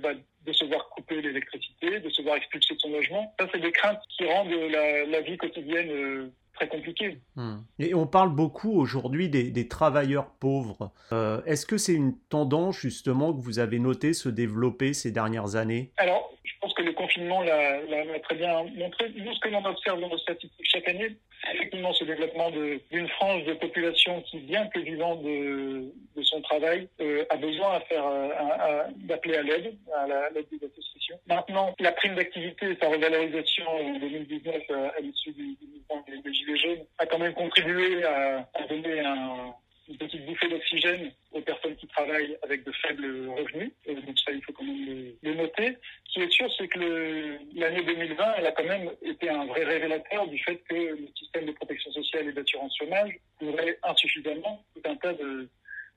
bah, 0.01 0.13
de 0.45 0.53
se 0.53 0.65
voir 0.65 0.89
couper 0.89 1.22
l'électricité, 1.22 2.00
de 2.00 2.10
se 2.10 2.22
voir 2.22 2.36
expulser 2.36 2.75
de 2.75 2.79
son 2.79 2.89
logement. 2.89 3.33
Ça, 3.39 3.48
c'est 3.53 3.62
des 3.62 3.72
craintes 3.72 4.01
qui 4.10 4.25
rendent 4.25 4.51
la, 4.51 5.05
la 5.05 5.22
vie 5.22 5.38
quotidienne 5.38 6.31
très 6.65 6.77
compliqué. 6.77 7.17
Hmm. 7.36 7.58
Et 7.79 7.93
on 7.93 8.08
parle 8.08 8.29
beaucoup 8.29 8.72
aujourd'hui 8.79 9.29
des, 9.29 9.51
des, 9.51 9.67
travailleurs 9.67 10.32
pauvres. 10.39 10.91
Euh, 11.12 11.41
Est-ce 11.46 11.65
que 11.65 11.77
c'est 11.77 11.93
une 11.93 12.17
tendance 12.29 12.79
justement 12.79 13.34
que 13.34 13.41
vous 13.41 13.60
avez 13.60 13.79
noté 13.79 14.13
se 14.13 14.29
développer 14.29 14.93
ces 14.93 15.12
dernières 15.12 15.55
années? 15.55 15.91
Alors, 15.98 16.32
je 16.43 16.53
pense 16.62 16.74
que 16.74 16.84
le 16.84 16.93
confinement 16.93 17.41
l'a 17.41 17.79
très 18.24 18.36
bien 18.36 18.63
montré. 18.75 19.12
Nous, 19.15 19.34
ce 19.34 19.39
que 19.39 19.50
l'on 19.50 19.65
observe 19.65 20.00
dans 20.00 20.10
nos 20.10 20.17
statistiques 20.17 20.65
chaque 20.65 20.88
année, 20.88 21.15
c'est 21.43 21.55
effectivement 21.55 21.93
ce 21.93 22.05
développement 22.05 22.51
d'une 22.51 23.08
frange 23.10 23.43
de 23.46 23.53
population 23.53 24.22
qui, 24.22 24.39
bien 24.39 24.67
que 24.67 24.79
vivant 24.79 25.15
de, 25.15 25.91
de 26.15 26.24
son 26.24 26.41
travail, 26.41 26.88
euh, 27.01 27.25
a 27.29 27.36
besoin 27.38 27.74
à 27.74 27.79
faire 27.82 28.03
d'appeler 28.96 29.36
à 29.36 29.43
l'aide, 29.43 29.75
à 29.96 30.29
l'aide 30.34 30.46
des 30.51 30.65
associations. 30.65 31.20
Maintenant, 31.27 31.75
la 31.79 31.91
prime 31.91 32.15
d'activité 32.15 32.77
sa 32.82 32.89
revalorisation 32.89 33.65
en 33.67 34.00
2019 34.00 34.63
à, 34.70 35.01
l'issue 35.01 35.32
du, 35.34 35.58
des, 36.07 36.33
Gilets 36.33 36.57
jaunes 36.57 36.85
a 36.97 37.05
quand 37.05 37.19
même 37.19 37.33
contribué 37.33 38.03
à, 38.03 38.50
à 38.53 38.67
donner 38.67 39.00
un 39.01 39.53
une 39.88 39.97
petite 39.97 40.25
bouffée 40.25 40.47
d'oxygène 40.47 41.12
aux 41.31 41.41
personnes 41.41 41.75
qui 41.75 41.88
travaillent 41.88 42.38
avec 42.43 42.63
de 42.63 42.71
faibles 42.71 43.29
revenus. 43.29 43.71
donc 43.85 44.19
ça, 44.19 44.31
il 44.31 44.41
faut 44.43 44.53
quand 44.53 44.63
même 44.63 45.13
le, 45.21 45.33
noter. 45.33 45.77
Ce 46.05 46.13
qui 46.13 46.21
est 46.21 46.31
sûr, 46.31 46.50
c'est 46.57 46.67
que 46.67 47.38
l'année 47.55 47.83
2020, 47.83 48.33
elle 48.38 48.45
a 48.45 48.51
quand 48.51 48.63
même 48.63 48.91
été 49.01 49.29
un 49.29 49.45
vrai 49.45 49.63
révélateur 49.63 50.27
du 50.27 50.38
fait 50.39 50.57
que 50.69 50.73
le 50.73 51.07
système 51.17 51.45
de 51.45 51.51
protection 51.51 51.91
sociale 51.91 52.29
et 52.29 52.33
d'assurance 52.33 52.75
chômage 52.77 53.17
couvrait 53.39 53.77
insuffisamment 53.83 54.63
tout 54.73 54.89
un 54.89 54.95
tas 54.95 55.13
de, 55.13 55.50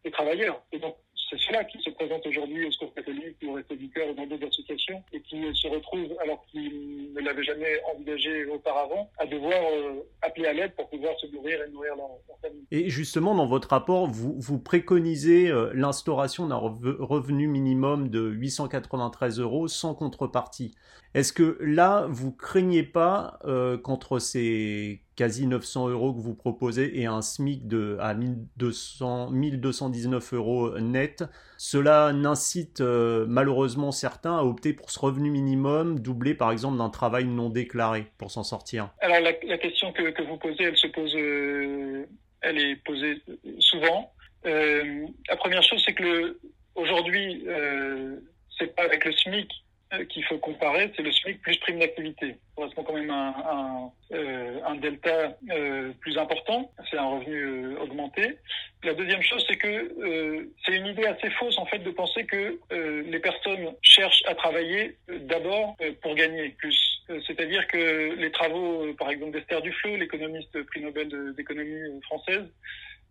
de 0.04 0.10
travailleurs. 0.10 0.60
Et 0.72 0.78
donc, 0.78 0.96
c'est 1.28 1.38
cela 1.40 1.64
qui 1.64 1.80
se 1.82 1.90
présente 1.90 2.24
aujourd'hui 2.26 2.66
au 2.66 2.70
Secours 2.70 2.94
catholique 2.94 3.36
ou 3.42 3.58
au 3.58 3.74
du 3.74 3.88
Cœur 3.90 4.14
dans 4.14 4.26
d'autres 4.26 4.46
associations 4.46 5.02
et 5.12 5.20
qui 5.20 5.42
se 5.54 5.66
retrouve, 5.68 6.16
alors 6.22 6.44
qu'ils 6.46 7.12
ne 7.14 7.20
l'avaient 7.20 7.42
jamais 7.42 7.80
envisagé 7.92 8.46
auparavant, 8.46 9.10
à 9.18 9.26
devoir 9.26 9.60
euh, 9.72 10.06
appeler 10.22 10.46
à 10.46 10.52
l'aide 10.52 10.72
pour 10.76 10.88
pouvoir 10.88 11.18
se 11.18 11.26
nourrir 11.26 11.62
et 11.62 11.70
nourrir 11.70 11.96
leur, 11.96 12.10
famille. 12.40 12.64
Et 12.70 12.90
justement, 12.90 13.34
dans 13.34 13.46
votre 13.46 13.68
rapport, 13.68 14.06
vous, 14.06 14.34
vous 14.38 14.58
préconisez 14.58 15.48
euh, 15.48 15.72
l'instauration 15.74 16.46
d'un 16.46 16.56
revenu 16.56 17.48
minimum 17.48 18.08
de 18.08 18.28
893 18.28 19.40
euros 19.40 19.68
sans 19.68 19.94
contrepartie. 19.94 20.74
Est-ce 21.16 21.32
que 21.32 21.56
là, 21.62 22.04
vous 22.10 22.30
craignez 22.30 22.82
pas 22.82 23.38
euh, 23.46 23.78
qu'entre 23.78 24.18
ces 24.18 25.00
quasi 25.16 25.46
900 25.46 25.88
euros 25.88 26.12
que 26.12 26.20
vous 26.20 26.34
proposez 26.34 27.00
et 27.00 27.06
un 27.06 27.22
SMIC 27.22 27.66
de, 27.66 27.96
à 28.02 28.12
1200, 28.12 29.30
1219 29.30 30.34
euros 30.34 30.78
net, 30.78 31.24
cela 31.56 32.12
n'incite 32.12 32.82
euh, 32.82 33.24
malheureusement 33.26 33.92
certains 33.92 34.36
à 34.36 34.42
opter 34.42 34.74
pour 34.74 34.90
ce 34.90 34.98
revenu 34.98 35.30
minimum 35.30 36.00
doublé 36.00 36.34
par 36.34 36.52
exemple 36.52 36.76
d'un 36.76 36.90
travail 36.90 37.24
non 37.24 37.48
déclaré 37.48 38.08
pour 38.18 38.30
s'en 38.30 38.44
sortir? 38.44 38.90
Alors 39.00 39.20
la, 39.20 39.32
question 39.56 39.94
que, 39.94 40.22
vous 40.22 40.36
posez, 40.36 40.64
elle 40.64 40.76
se 40.76 40.88
pose, 40.88 41.14
euh, 41.16 42.04
est 42.42 42.76
posée 42.84 43.22
souvent. 43.60 44.12
La 44.44 45.36
première 45.38 45.62
chose, 45.62 45.82
c'est 45.82 45.94
que 45.94 46.38
aujourd'hui, 46.74 47.46
c'est 48.58 48.76
pas 48.76 48.82
avec 48.82 49.06
le 49.06 49.12
SMIC 49.12 49.50
qu'il 50.08 50.24
faut 50.24 50.38
comparer, 50.38 50.92
c'est 50.96 51.02
le 51.02 51.12
SMIC 51.12 51.40
plus 51.42 51.56
prime 51.58 51.78
d'activité. 51.78 52.30
Ça 52.30 52.36
correspond 52.56 52.82
quand 52.84 52.94
même 52.94 53.10
à 53.10 53.90
euh, 54.12 54.60
un 54.66 54.74
delta 54.76 55.36
euh, 55.50 55.92
plus 56.00 56.18
important, 56.18 56.70
c'est 56.90 56.98
un 56.98 57.06
revenu 57.06 57.36
euh, 57.36 57.80
augmenté. 57.80 58.36
La 58.82 58.94
deuxième 58.94 59.22
chose, 59.22 59.44
c'est 59.48 59.56
que 59.56 59.68
euh, 59.68 60.52
c'est 60.64 60.76
une 60.76 60.86
idée 60.86 61.06
assez 61.06 61.30
fausse 61.30 61.58
en 61.58 61.66
fait 61.66 61.78
de 61.78 61.90
penser 61.90 62.24
que 62.24 62.58
les 62.70 63.18
personnes 63.18 63.74
cherchent 63.82 64.22
à 64.26 64.34
travailler 64.34 64.96
d'abord 65.08 65.76
pour 66.02 66.14
gagner 66.14 66.50
plus. 66.50 67.02
C'est-à-dire 67.26 67.66
que 67.68 68.14
les 68.14 68.30
travaux, 68.32 68.92
par 68.94 69.10
exemple 69.10 69.32
d'Esther 69.32 69.62
Duflo, 69.62 69.96
l'économiste 69.96 70.62
prix 70.64 70.80
Nobel 70.80 71.34
d'économie 71.36 72.00
française, 72.02 72.44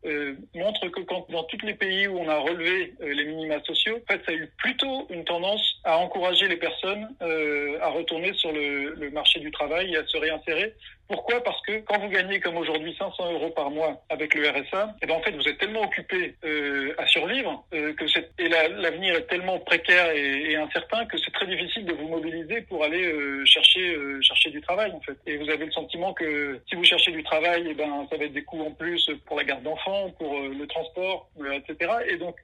euh, 0.05 0.35
montre 0.53 0.87
que 0.89 1.01
quand, 1.01 1.25
dans 1.29 1.43
tous 1.45 1.65
les 1.65 1.73
pays 1.73 2.07
où 2.07 2.17
on 2.17 2.29
a 2.29 2.37
relevé 2.37 2.93
euh, 3.01 3.13
les 3.13 3.25
minima 3.25 3.61
sociaux, 3.63 3.97
en 3.97 4.13
fait, 4.13 4.21
ça 4.25 4.31
a 4.31 4.35
eu 4.35 4.51
plutôt 4.57 5.07
une 5.09 5.23
tendance 5.25 5.79
à 5.83 5.97
encourager 5.97 6.47
les 6.47 6.57
personnes 6.57 7.07
euh, 7.21 7.79
à 7.81 7.87
retourner 7.89 8.33
sur 8.33 8.51
le, 8.51 8.93
le, 8.93 9.09
marché 9.09 9.39
du 9.39 9.51
travail 9.51 9.93
et 9.93 9.97
à 9.97 10.05
se 10.05 10.17
réinsérer 10.17 10.73
pourquoi? 11.07 11.43
Parce 11.43 11.61
que 11.61 11.79
quand 11.81 11.99
vous 11.99 12.09
gagnez 12.09 12.39
comme 12.39 12.57
aujourd'hui 12.57 12.95
500 12.97 13.33
euros 13.33 13.49
par 13.51 13.69
mois 13.69 14.01
avec 14.09 14.33
le 14.33 14.49
RSA, 14.49 14.85
et 14.85 15.03
eh 15.03 15.05
ben 15.05 15.15
en 15.15 15.21
fait 15.21 15.31
vous 15.31 15.47
êtes 15.47 15.59
tellement 15.59 15.83
occupé 15.83 16.35
euh, 16.43 16.95
à 16.97 17.05
survivre 17.05 17.63
euh, 17.73 17.93
que 17.93 18.05
et 18.39 18.47
l'avenir 18.47 19.15
est 19.15 19.27
tellement 19.27 19.59
précaire 19.59 20.11
et, 20.11 20.55
incertain 20.55 21.05
que 21.05 21.17
c'est 21.17 21.31
très 21.31 21.47
difficile 21.47 21.85
de 21.85 21.93
vous 21.93 22.07
mobiliser 22.07 22.61
pour 22.61 22.83
aller 22.83 23.05
euh, 23.05 23.45
chercher 23.45 23.95
euh, 23.95 24.19
chercher 24.21 24.49
du 24.49 24.61
travail 24.61 24.91
en 24.91 25.01
fait. 25.01 25.17
Et 25.27 25.37
vous 25.37 25.49
avez 25.49 25.65
le 25.65 25.71
sentiment 25.71 26.13
que 26.13 26.59
si 26.67 26.75
vous 26.75 26.83
cherchez 26.83 27.11
du 27.11 27.23
travail, 27.23 27.67
et 27.67 27.71
eh 27.71 27.73
ben 27.75 28.07
ça 28.09 28.17
va 28.17 28.25
être 28.25 28.33
des 28.33 28.43
coûts 28.43 28.65
en 28.65 28.71
plus 28.71 29.11
pour 29.25 29.37
la 29.37 29.43
garde 29.43 29.63
d'enfants, 29.63 30.09
pour 30.17 30.35
euh, 30.35 30.55
le 30.57 30.65
transport, 30.65 31.29
etc. 31.37 31.91
Et 32.07 32.17
donc 32.17 32.35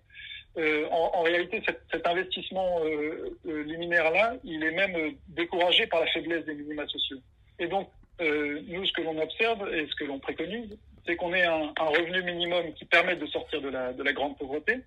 euh, 0.57 0.85
en, 0.91 1.11
en, 1.19 1.21
réalité, 1.21 1.61
cet, 1.65 1.81
cet 1.91 2.05
investissement 2.05 2.81
euh, 2.83 3.63
liminaire-là, 3.63 4.35
il 4.43 4.63
est 4.63 4.71
même 4.71 5.15
découragé 5.29 5.87
par 5.87 6.01
la 6.01 6.07
faiblesse 6.07 6.45
des 6.45 6.53
minima 6.53 6.85
sociaux. 6.87 7.19
Et 7.57 7.67
donc, 7.67 7.87
euh, 8.21 8.61
nous, 8.67 8.85
ce 8.85 8.93
que 8.93 9.01
l'on 9.01 9.19
observe 9.19 9.73
et 9.73 9.87
ce 9.87 9.95
que 9.95 10.05
l'on 10.05 10.19
préconise, 10.19 10.77
c'est 11.05 11.15
qu'on 11.15 11.33
ait 11.33 11.45
un, 11.45 11.73
revenu 11.79 12.21
minimum 12.23 12.73
qui 12.73 12.85
permette 12.85 13.19
de 13.19 13.25
sortir 13.27 13.61
de 13.61 13.69
la, 13.69 13.93
de 13.93 14.03
la 14.03 14.13
grande 14.13 14.37
pauvreté 14.37 14.77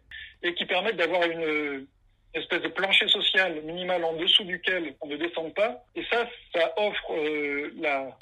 et 0.42 0.54
qui 0.54 0.64
permette 0.64 0.96
d'avoir 0.96 1.22
une, 1.24 1.86
espèce 2.34 2.62
de 2.62 2.68
plancher 2.68 3.06
social 3.06 3.62
minimal 3.62 4.04
en 4.04 4.14
dessous 4.14 4.42
duquel 4.42 4.94
on 5.00 5.06
ne 5.06 5.16
descend 5.16 5.54
pas. 5.54 5.84
Et 5.94 6.02
ça, 6.10 6.28
ça 6.52 6.72
offre 6.76 7.12
euh, 7.12 7.72
la, 7.80 8.16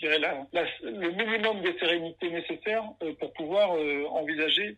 le 0.83 1.11
minimum 1.12 1.62
de 1.62 1.75
sérénité 1.79 2.29
nécessaire 2.29 2.85
euh, 3.03 3.14
pour 3.18 3.33
pouvoir 3.33 3.70
envisager 4.11 4.77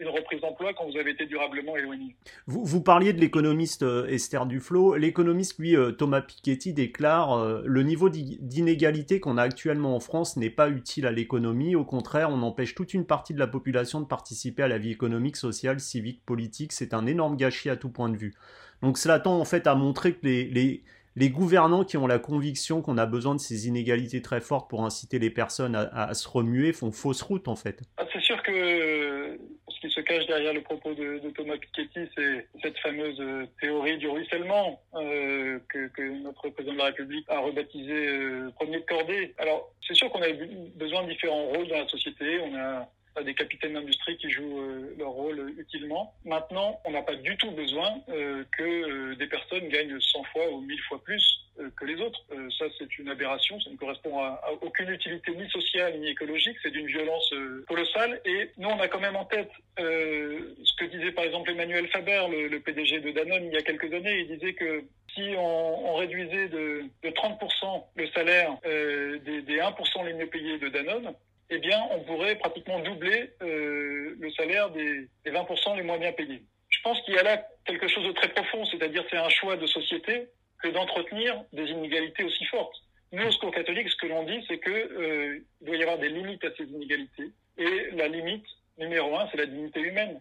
une 0.00 0.08
reprise 0.08 0.40
d'emploi 0.40 0.72
quand 0.74 0.88
vous 0.90 0.96
avez 0.96 1.10
été 1.10 1.26
durablement 1.26 1.76
éloigné. 1.76 2.16
Vous, 2.46 2.64
vous 2.64 2.82
parliez 2.82 3.12
de 3.12 3.20
l'économiste 3.20 3.82
euh, 3.82 4.06
Esther 4.06 4.46
Duflo. 4.46 4.96
L'économiste, 4.96 5.58
lui, 5.58 5.76
Thomas 5.96 6.20
Piketty, 6.20 6.72
déclare 6.72 7.62
le 7.64 7.82
niveau 7.82 8.08
d'inégalité 8.08 9.20
qu'on 9.20 9.38
a 9.38 9.42
actuellement 9.42 9.96
en 9.96 10.00
France 10.00 10.36
n'est 10.36 10.50
pas 10.50 10.68
utile 10.68 11.06
à 11.06 11.12
l'économie. 11.12 11.74
Au 11.74 11.84
contraire, 11.84 12.30
on 12.30 12.42
empêche 12.42 12.74
toute 12.74 12.94
une 12.94 13.04
partie 13.04 13.34
de 13.34 13.38
la 13.38 13.46
population 13.46 14.00
de 14.00 14.06
participer 14.06 14.62
à 14.62 14.68
la 14.68 14.78
vie 14.78 14.90
économique, 14.90 15.36
sociale, 15.36 15.80
civique, 15.80 16.24
politique. 16.24 16.72
C'est 16.72 16.94
un 16.94 17.06
énorme 17.06 17.36
gâchis 17.36 17.70
à 17.70 17.76
tout 17.76 17.90
point 17.90 18.08
de 18.08 18.16
vue. 18.16 18.34
Donc 18.82 18.98
cela 18.98 19.18
tend 19.18 19.38
en 19.40 19.44
fait 19.44 19.66
à 19.66 19.74
montrer 19.74 20.12
que 20.12 20.24
les, 20.24 20.44
les, 20.44 20.84
les 21.16 21.30
gouvernants 21.30 21.84
qui 21.84 21.96
ont 21.96 22.06
la 22.06 22.18
conviction 22.18 22.82
qu'on 22.82 22.98
a 22.98 23.06
besoin 23.06 23.34
de 23.34 23.40
ces 23.40 23.66
inégalités 23.66 24.22
très 24.22 24.40
fortes 24.40 24.70
pour 24.70 24.84
inciter 24.84 25.18
les 25.18 25.30
personnes 25.30 25.74
à, 25.74 25.88
à 25.88 26.14
se 26.14 26.28
remuer 26.28 26.72
font 26.72 26.92
fausse 26.92 27.22
route 27.22 27.48
en 27.48 27.56
fait. 27.56 27.82
Ah, 27.96 28.04
c'est 28.12 28.20
que 28.48 29.38
ce 29.68 29.80
qui 29.80 29.90
se 29.90 30.00
cache 30.00 30.26
derrière 30.26 30.54
le 30.54 30.62
propos 30.62 30.94
de, 30.94 31.20
Thomas 31.34 31.56
Piketty, 31.56 32.10
c'est 32.16 32.46
cette 32.62 32.78
fameuse 32.78 33.22
théorie 33.60 33.98
du 33.98 34.08
ruissellement 34.08 34.80
euh, 34.94 35.58
que, 35.68 35.88
que, 35.88 36.02
notre 36.22 36.48
président 36.50 36.72
de 36.72 36.78
la 36.78 36.84
République 36.86 37.26
a 37.28 37.40
rebaptisé 37.40 38.08
euh, 38.08 38.50
premier 38.56 38.80
de 38.80 38.86
cordée. 38.86 39.34
Alors, 39.38 39.70
c'est 39.86 39.94
sûr 39.94 40.10
qu'on 40.10 40.22
a 40.22 40.32
besoin 40.76 41.04
de 41.04 41.10
différents 41.10 41.46
rôles 41.46 41.68
dans 41.68 41.78
la 41.78 41.88
société. 41.88 42.40
On 42.40 42.56
a 42.56 42.88
des 43.22 43.34
capitaines 43.34 43.74
d'industrie 43.74 44.16
qui 44.16 44.30
jouent 44.30 44.60
euh, 44.60 44.94
leur 44.98 45.10
rôle 45.10 45.54
utilement. 45.58 46.14
Maintenant, 46.24 46.80
on 46.84 46.90
n'a 46.90 47.02
pas 47.02 47.14
du 47.16 47.36
tout 47.36 47.50
besoin 47.50 48.00
euh, 48.08 48.44
que 48.56 48.62
euh, 48.62 49.16
des 49.16 49.26
personnes 49.26 49.68
gagnent 49.68 50.00
100 50.00 50.24
fois 50.24 50.50
ou 50.52 50.60
1000 50.60 50.80
fois 50.82 51.02
plus 51.02 51.44
que 51.76 51.84
les 51.84 52.00
autres. 52.00 52.24
ça, 52.56 52.66
c'est 52.78 52.98
une 53.00 53.08
aberration. 53.08 53.60
Ça 53.60 53.70
ne 53.70 53.76
correspond 53.76 54.16
à, 54.20 54.40
aucune 54.60 54.90
utilité 54.90 55.34
ni 55.34 55.50
sociale 55.50 55.98
ni 55.98 56.10
écologique. 56.10 56.56
C'est 56.62 56.70
d'une 56.70 56.86
violence 56.86 57.34
colossale. 57.66 58.20
Et 58.24 58.50
nous, 58.58 58.68
on 58.68 58.78
a 58.78 58.86
quand 58.86 59.00
même 59.00 59.16
en 59.16 59.24
tête 59.24 59.50
ce 59.76 60.76
que 60.76 60.84
disait 60.84 61.10
par 61.10 61.24
exemple 61.24 61.50
Emmanuel 61.50 61.88
Faber, 61.88 62.26
le, 62.48 62.60
PDG 62.60 63.00
de 63.00 63.10
Danone, 63.10 63.46
il 63.46 63.52
y 63.52 63.56
a 63.56 63.62
quelques 63.62 63.92
années. 63.92 64.20
Il 64.20 64.38
disait 64.38 64.54
que 64.54 64.84
si 65.12 65.34
on, 65.36 65.90
on 65.90 65.96
réduisait 65.96 66.48
de, 66.48 66.84
de 67.02 67.08
30% 67.08 67.82
le 67.96 68.06
salaire 68.10 68.56
des, 68.62 69.42
des 69.42 69.58
1% 69.58 70.06
les 70.06 70.14
mieux 70.14 70.28
payés 70.28 70.58
de 70.58 70.68
Danone, 70.68 71.12
eh 71.50 71.58
bien, 71.58 71.80
on 71.90 72.00
pourrait 72.00 72.36
pratiquement 72.36 72.80
doubler 72.80 73.30
euh, 73.42 74.16
le 74.18 74.30
salaire 74.32 74.70
des, 74.70 75.08
des 75.24 75.30
20% 75.30 75.76
les 75.76 75.82
moins 75.82 75.98
bien 75.98 76.12
payés. 76.12 76.42
Je 76.68 76.80
pense 76.82 77.00
qu'il 77.02 77.14
y 77.14 77.18
a 77.18 77.22
là 77.22 77.42
quelque 77.64 77.88
chose 77.88 78.06
de 78.06 78.12
très 78.12 78.28
profond, 78.28 78.64
c'est-à-dire 78.66 79.04
c'est 79.10 79.16
un 79.16 79.28
choix 79.28 79.56
de 79.56 79.66
société 79.66 80.28
que 80.62 80.68
d'entretenir 80.68 81.42
des 81.52 81.64
inégalités 81.64 82.24
aussi 82.24 82.44
fortes. 82.46 82.76
Nous, 83.12 83.26
au 83.26 83.30
Secours 83.30 83.52
catholique, 83.52 83.88
ce 83.88 83.96
que 83.96 84.06
l'on 84.06 84.24
dit, 84.24 84.44
c'est 84.48 84.60
qu'il 84.60 85.42
doit 85.62 85.76
y 85.76 85.82
avoir 85.82 85.98
des 85.98 86.10
limites 86.10 86.44
à 86.44 86.50
ces 86.56 86.64
inégalités. 86.64 87.30
Et 87.56 87.90
la 87.92 88.08
limite 88.08 88.44
numéro 88.76 89.16
un, 89.16 89.28
c'est 89.30 89.38
la 89.38 89.46
dignité 89.46 89.80
humaine 89.80 90.20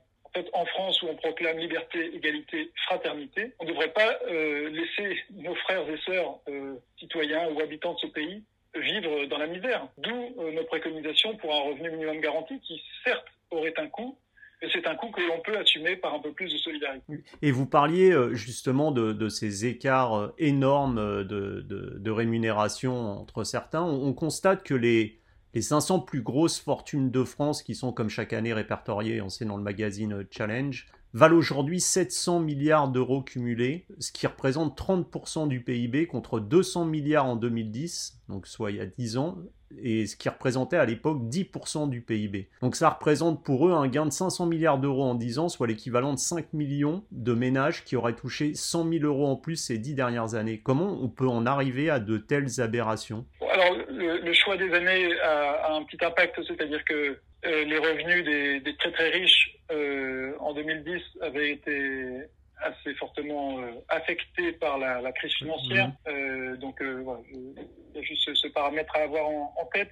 en 0.54 0.66
France 0.66 1.02
où 1.02 1.08
on 1.08 1.16
proclame 1.16 1.58
liberté, 1.58 2.16
égalité, 2.16 2.72
fraternité, 2.86 3.54
on 3.60 3.66
ne 3.66 3.70
devrait 3.70 3.94
pas 3.94 4.20
euh, 4.28 4.70
laisser 4.70 5.18
nos 5.32 5.56
frères 5.56 5.88
et 5.90 5.98
sœurs 6.06 6.40
euh, 6.50 6.76
citoyens 7.00 7.50
ou 7.50 7.62
habitants 7.62 7.94
de 7.94 8.00
ce 8.00 8.08
pays 8.08 8.44
vivre 8.76 9.26
dans 9.26 9.38
la 9.38 9.48
misère. 9.48 9.88
D'où 9.98 10.36
euh, 10.40 10.52
nos 10.52 10.64
préconisations 10.66 11.36
pour 11.38 11.54
un 11.54 11.62
revenu 11.78 11.92
minimum 11.92 12.20
garanti 12.22 12.60
qui, 12.62 12.82
certes, 13.04 13.28
aurait 13.52 13.74
un 13.78 13.88
coût, 13.88 14.18
mais 14.62 14.70
c'est 14.74 14.88
un 14.88 14.96
coût 14.96 15.12
que 15.12 15.22
l'on 15.22 15.40
peut 15.42 15.58
assumer 15.58 15.96
par 15.96 16.14
un 16.14 16.20
peu 16.20 16.32
plus 16.32 16.52
de 16.52 16.58
solidarité. 16.58 17.24
Et 17.42 17.52
vous 17.52 17.66
parliez 17.66 18.14
justement 18.34 18.92
de, 18.92 19.30
ces 19.30 19.66
écarts 19.66 20.32
énormes 20.38 21.24
de, 21.24 22.10
rémunération 22.10 23.20
entre 23.20 23.44
certains. 23.44 23.84
on 23.84 24.14
constate 24.14 24.64
que 24.64 24.74
les, 24.74 25.20
les 25.58 25.62
500 25.64 26.02
plus 26.02 26.22
grosses 26.22 26.60
fortunes 26.60 27.10
de 27.10 27.24
France, 27.24 27.64
qui 27.64 27.74
sont 27.74 27.92
comme 27.92 28.10
chaque 28.10 28.32
année 28.32 28.54
répertoriées, 28.54 29.22
on 29.22 29.30
sait 29.30 29.46
dans 29.46 29.58
le 29.58 29.64
magazine 29.64 30.26
Challenge, 30.30 30.86
valent 31.18 31.36
aujourd'hui 31.36 31.80
700 31.80 32.42
milliards 32.42 32.90
d'euros 32.90 33.24
cumulés, 33.24 33.86
ce 34.00 34.12
qui 34.12 34.28
représente 34.28 34.78
30% 34.80 35.48
du 35.48 35.62
PIB 35.62 36.06
contre 36.06 36.40
200 36.40 36.86
milliards 36.86 37.26
en 37.26 37.36
2010, 37.36 38.22
donc 38.30 38.46
soit 38.46 38.70
il 38.70 38.78
y 38.78 38.82
a 38.82 38.86
10 38.86 39.18
ans, 39.18 39.38
et 39.82 40.06
ce 40.06 40.16
qui 40.16 40.30
représentait 40.30 40.78
à 40.78 40.86
l'époque 40.86 41.24
10% 41.24 41.90
du 41.90 42.02
PIB. 42.02 42.50
Donc 42.62 42.76
ça 42.76 42.90
représente 42.90 43.44
pour 43.44 43.68
eux 43.68 43.72
un 43.72 43.88
gain 43.88 44.06
de 44.06 44.12
500 44.12 44.46
milliards 44.46 44.78
d'euros 44.78 45.06
en 45.06 45.16
10 45.16 45.40
ans, 45.40 45.50
soit 45.50 45.66
l'équivalent 45.66 46.14
de 46.14 46.20
5 46.20 46.54
millions 46.54 47.04
de 47.12 47.34
ménages 47.34 47.84
qui 47.84 47.96
auraient 47.96 48.16
touché 48.16 48.54
100 48.54 48.88
000 48.88 49.04
euros 49.04 49.28
en 49.28 49.36
plus 49.36 49.56
ces 49.56 49.80
10 49.80 49.96
dernières 49.96 50.36
années. 50.36 50.62
Comment 50.64 51.00
on 51.02 51.10
peut 51.10 51.28
en 51.28 51.48
arriver 51.48 51.90
à 51.90 52.00
de 52.00 52.18
telles 52.18 52.62
aberrations? 52.62 53.26
Alors 53.52 53.76
le, 53.90 54.34
choix 54.34 54.56
des 54.56 54.72
années 54.72 55.20
a, 55.22 55.74
un 55.74 55.84
petit 55.84 55.98
impact, 56.06 56.40
c'est-à-dire 56.48 56.86
que 56.86 57.18
euh, 57.48 57.64
les 57.64 57.78
revenus 57.78 58.26
des, 58.26 58.76
très 58.78 58.92
très 58.92 59.10
riches 59.10 59.56
euh, 59.72 60.36
en 60.40 60.54
2010 60.54 61.02
avaient 61.22 61.52
été 61.52 62.24
assez 62.60 62.94
fortement 62.96 63.62
euh, 63.62 63.72
affectés 63.88 64.52
par 64.54 64.78
la, 64.78 65.12
crise 65.14 65.34
financière. 65.34 65.92
Mhm. 66.08 66.58
donc 66.58 66.82
voilà, 66.82 67.22
il 67.32 67.54
y 67.96 68.00
a 68.00 68.02
juste 68.02 68.34
ce, 68.34 68.48
paramètre 68.48 68.96
à 68.96 69.04
avoir 69.04 69.28
en, 69.28 69.70
tête. 69.74 69.92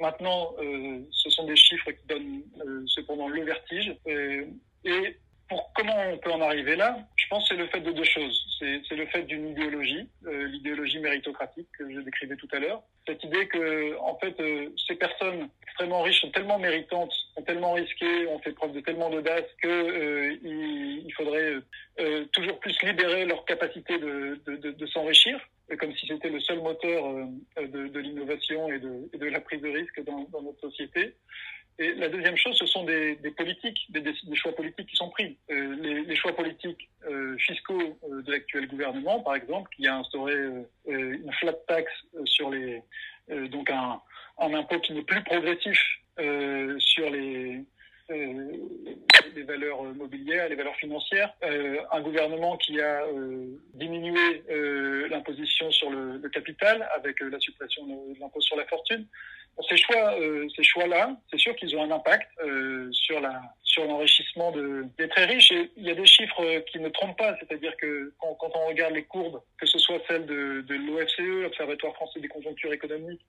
Maintenant, 0.00 0.54
ce 1.10 1.30
sont 1.30 1.46
des 1.46 1.56
chiffres 1.56 1.90
qui 1.90 2.06
donnent 2.06 2.42
cependant 2.86 3.28
le 3.28 3.44
vertige. 3.44 3.94
et 4.84 5.16
pour 5.48 5.72
comment 5.74 6.10
on 6.12 6.18
peut 6.18 6.32
en 6.32 6.40
arriver 6.40 6.76
là 6.76 6.98
Je 7.16 7.26
pense 7.28 7.48
que 7.48 7.54
c'est 7.54 7.60
le 7.60 7.68
fait 7.68 7.80
de 7.80 7.92
deux 7.92 8.04
choses. 8.04 8.42
C'est 8.58 8.96
le 8.96 9.06
fait 9.06 9.22
d'une 9.22 9.50
idéologie, 9.50 10.08
l'idéologie 10.24 10.98
méritocratique 10.98 11.68
que 11.78 11.92
je 11.92 12.00
décrivais 12.00 12.36
tout 12.36 12.48
à 12.52 12.58
l'heure, 12.58 12.82
cette 13.06 13.22
idée 13.22 13.46
que, 13.46 13.96
en 14.00 14.18
fait, 14.18 14.38
euh, 14.40 14.68
ces 14.86 14.96
personnes 14.96 15.48
extrêmement 15.62 16.02
riches 16.02 16.20
sont 16.20 16.30
tellement 16.30 16.58
méritantes, 16.58 17.12
ont 17.36 17.42
tellement 17.42 17.72
risqué, 17.74 18.26
ont 18.26 18.38
fait 18.40 18.52
preuve 18.52 18.72
de 18.72 18.80
tellement 18.80 19.10
d'audace 19.10 19.44
que 19.62 19.68
euh, 19.68 20.36
il, 20.42 21.12
faudrait 21.16 21.54
euh, 22.00 22.24
toujours 22.32 22.58
plus 22.58 22.76
libérer 22.82 23.24
leur 23.24 23.44
capacité 23.44 23.98
de, 23.98 24.40
de, 24.46 24.56
de, 24.56 24.86
s'enrichir, 24.86 25.40
comme 25.78 25.94
si 25.94 26.06
c'était 26.06 26.30
le 26.30 26.40
seul 26.40 26.60
moteur 26.60 27.04
de, 27.56 27.98
l'innovation 27.98 28.68
et, 28.70 28.78
de, 28.78 29.26
la 29.26 29.40
prise 29.40 29.62
de 29.62 29.70
risque 29.70 30.02
dans, 30.04 30.24
dans 30.32 30.42
notre 30.42 30.60
société. 30.60 31.14
Et 31.78 31.94
la 31.94 32.08
deuxième 32.08 32.36
chose, 32.36 32.56
ce 32.56 32.64
sont 32.66 32.84
des, 32.84 33.16
politiques, 33.36 33.86
des, 33.90 34.02
choix 34.34 34.52
politiques 34.52 34.88
qui 34.88 34.96
sont 34.96 35.10
pris. 35.10 35.36
Euh, 35.50 36.04
les, 36.06 36.16
choix 36.16 36.34
politiques 36.34 36.88
euh, 37.06 37.36
fiscaux 37.36 37.98
euh, 38.10 38.22
de 38.22 38.32
l'actuel 38.32 38.66
gouvernement, 38.66 39.20
par 39.20 39.34
exemple, 39.34 39.70
qui 39.76 39.86
a 39.86 39.96
instauré 39.96 40.34
une 40.86 41.32
flat 41.38 41.52
tax 41.68 41.92
sur 42.24 42.50
les, 42.50 42.82
donc 43.50 43.68
un, 43.70 44.00
impôt 44.38 44.80
qui 44.80 44.94
n'est 44.94 45.02
plus 45.02 45.22
progressif 45.24 45.78
sur 46.78 47.10
les, 47.10 47.62
valeurs 49.46 49.82
mobilières, 49.94 50.48
les 50.48 50.54
valeurs 50.54 50.76
financières, 50.76 51.34
un 51.42 52.00
gouvernement 52.00 52.56
qui 52.56 52.80
a 52.80 53.04
diminué 53.74 54.42
l'imposition 55.10 55.70
sur 55.70 55.90
le, 55.90 56.26
capital 56.30 56.88
avec 56.96 57.20
la 57.20 57.38
suppression 57.38 57.86
de 57.86 58.18
l'impôt 58.18 58.40
sur 58.40 58.56
la 58.56 58.64
fortune 58.64 59.06
ces 59.68 59.76
choix, 59.76 60.18
euh, 60.20 60.46
ces 60.54 60.62
choix-là, 60.62 61.16
c'est 61.30 61.38
sûr 61.38 61.54
qu'ils 61.56 61.76
ont 61.76 61.82
un 61.82 61.90
impact 61.90 62.28
euh, 62.44 62.88
sur 62.92 63.20
la 63.20 63.40
sur 63.62 63.84
l'enrichissement 63.84 64.52
de, 64.52 64.86
des 64.96 65.06
très 65.08 65.26
riches. 65.26 65.52
Et 65.52 65.70
il 65.76 65.84
y 65.84 65.90
a 65.90 65.94
des 65.94 66.06
chiffres 66.06 66.60
qui 66.70 66.78
ne 66.80 66.88
trompent 66.88 67.18
pas, 67.18 67.36
c'est-à-dire 67.38 67.76
que 67.76 68.14
quand, 68.18 68.34
quand, 68.40 68.50
on 68.54 68.68
regarde 68.68 68.94
les 68.94 69.02
courbes, 69.02 69.42
que 69.60 69.66
ce 69.66 69.78
soit 69.78 69.98
celles 70.08 70.24
de, 70.24 70.62
de 70.62 70.74
l'OFCE, 70.74 71.42
l'Observatoire 71.42 71.94
français 71.94 72.20
des 72.20 72.28
conjonctures 72.28 72.72
économiques, 72.72 73.20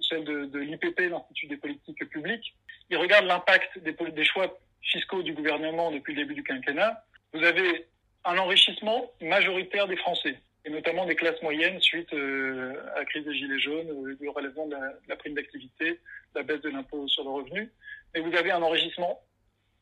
celle 0.00 0.24
de, 0.24 0.44
de 0.44 0.58
l'IPP, 0.58 1.00
l'Institut 1.08 1.46
des 1.46 1.56
politiques 1.56 2.06
publiques, 2.10 2.54
ils 2.90 2.98
regardent 2.98 3.26
l'impact 3.26 3.78
des, 3.78 3.92
des 3.92 4.24
choix 4.24 4.58
fiscaux 4.82 5.22
du 5.22 5.32
gouvernement 5.32 5.90
depuis 5.90 6.14
le 6.14 6.22
début 6.22 6.34
du 6.34 6.42
quinquennat. 6.42 7.02
Vous 7.32 7.42
avez 7.42 7.86
un 8.24 8.36
enrichissement 8.36 9.10
majoritaire 9.22 9.86
des 9.88 9.96
Français 9.96 10.38
et 10.64 10.70
notamment 10.70 11.04
des 11.04 11.14
classes 11.14 11.40
moyennes 11.42 11.80
suite 11.80 12.12
euh, 12.14 12.74
à 12.94 13.00
la 13.00 13.04
crise 13.04 13.24
des 13.24 13.34
Gilets 13.34 13.58
jaunes, 13.58 13.90
euh, 13.90 14.16
du 14.16 14.28
relèvement 14.28 14.66
de 14.66 14.76
la, 15.08 15.16
prime 15.16 15.34
d'activité, 15.34 16.00
la 16.34 16.42
baisse 16.42 16.62
de 16.62 16.70
l'impôt 16.70 17.06
sur 17.08 17.24
le 17.24 17.30
revenu. 17.30 17.70
Et 18.14 18.20
vous 18.20 18.34
avez 18.34 18.50
un 18.50 18.62
enrichissement 18.62 19.20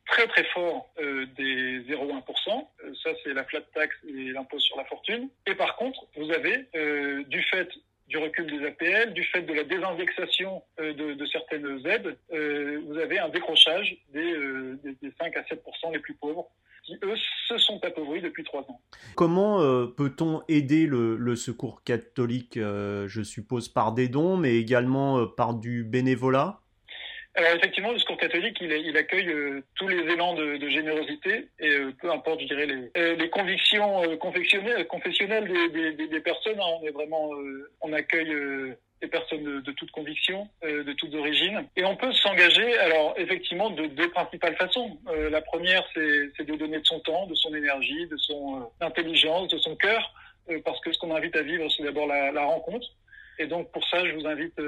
très 0.07 0.27
très 0.27 0.45
fort 0.45 0.93
euh, 1.01 1.27
des 1.37 1.81
0,1%. 1.83 2.67
Euh, 2.85 2.95
ça, 3.03 3.11
c'est 3.23 3.33
la 3.33 3.45
flat 3.45 3.61
tax 3.75 3.95
et 4.09 4.33
l'impôt 4.33 4.59
sur 4.59 4.77
la 4.77 4.85
fortune. 4.87 5.29
Et 5.47 5.55
par 5.55 5.77
contre, 5.77 6.05
vous 6.17 6.31
avez, 6.33 6.67
du 7.27 7.43
fait 7.45 7.69
du 8.09 8.19
recul 8.19 8.47
des 8.47 8.67
APL, 8.67 9.15
du 9.15 9.25
fait 9.25 9.43
de 9.43 9.55
la 9.55 9.63
désindexation 9.63 10.63
de, 10.79 11.15
de, 11.15 11.27
certaines 11.27 11.87
aides, 11.87 12.19
vous 12.29 12.99
avez 12.99 13.21
un 13.21 13.29
décrochage 13.29 13.97
des, 14.13 14.35
des, 14.83 14.93
des 15.01 15.13
5 15.19 15.35
à 15.37 15.43
7% 15.43 15.93
les 15.93 16.01
plus 16.01 16.15
pauvres 16.15 16.51
qui, 16.83 16.97
eux, 17.03 17.15
se 17.49 17.59
sont 17.59 17.83
appauvris 17.85 18.21
depuis 18.21 18.45
trois 18.45 18.63
ans. 18.63 18.81
Comment 19.17 19.61
euh, 19.61 19.87
peut-on 19.87 20.43
aider 20.49 20.87
le, 20.87 21.37
secours 21.37 21.83
catholique, 21.85 22.57
euh, 22.57 23.09
je 23.09 23.23
suppose, 23.23 23.69
par 23.69 23.93
des 23.93 24.09
dons, 24.09 24.37
mais 24.37 24.57
également 24.57 25.19
euh, 25.19 25.27
par 25.27 25.55
du 25.55 25.85
bénévolat? 25.85 26.61
Alors 27.35 27.53
effectivement, 27.53 27.93
le 27.93 27.99
secours 27.99 28.19
catholique, 28.19 28.59
il, 28.61 28.71
il 28.71 28.97
accueille 28.97 29.35
tous 29.77 29.89
les 29.89 30.01
élans 30.13 30.35
de, 30.35 30.59
de, 30.59 30.69
générosité 30.69 31.49
et 31.61 31.79
peu 31.99 32.11
importe, 32.11 32.41
je 32.41 32.47
dirais, 32.47 32.67
les, 32.67 33.17
les 33.17 33.31
convictions 33.31 34.19
confessionnelles, 34.19 34.87
confessionnelles 34.87 35.49
des, 35.73 35.95
des, 35.95 36.09
des, 36.09 36.21
personnes. 36.21 36.61
Hein, 36.61 36.79
on 36.83 36.87
est 36.87 36.91
vraiment, 36.91 37.31
on 37.81 37.95
accueille 37.95 38.77
des 39.03 39.09
personnes 39.09 39.43
de, 39.43 39.61
de 39.61 39.73
toute 39.73 39.91
conviction, 39.91 40.49
euh, 40.65 40.85
de 40.85 40.93
toute 40.93 41.13
origine. 41.15 41.67
Et 41.77 41.85
on 41.85 41.97
peut 41.97 42.13
s'engager, 42.13 42.79
alors 42.79 43.15
effectivement, 43.19 43.71
de 43.71 43.87
deux 43.87 44.09
principales 44.11 44.57
façons. 44.57 44.97
Euh, 45.09 45.29
la 45.29 45.43
première, 45.43 45.85
c'est 45.93 46.45
de 46.45 46.55
donner 46.55 46.79
de 46.79 46.87
son 46.87 47.01
temps, 47.01 47.27
de 47.27 47.35
son 47.35 47.53
énergie, 47.55 48.07
de 48.07 48.17
son 48.17 48.61
euh, 48.61 48.87
intelligence, 48.87 49.49
de 49.49 49.59
son 49.59 49.75
cœur, 49.77 50.15
parce 50.65 50.81
que 50.81 50.93
ce 50.93 50.99
qu'on 50.99 51.15
invite 51.15 51.37
à 51.37 51.43
vivre, 51.43 51.69
c'est 51.77 51.83
d'abord 51.83 52.07
la, 52.07 52.45
rencontre. 52.45 52.87
Et 53.39 53.47
donc 53.47 53.71
pour 53.73 53.87
ça, 53.89 54.05
je 54.05 54.13
vous 54.13 54.27
invite 54.27 54.61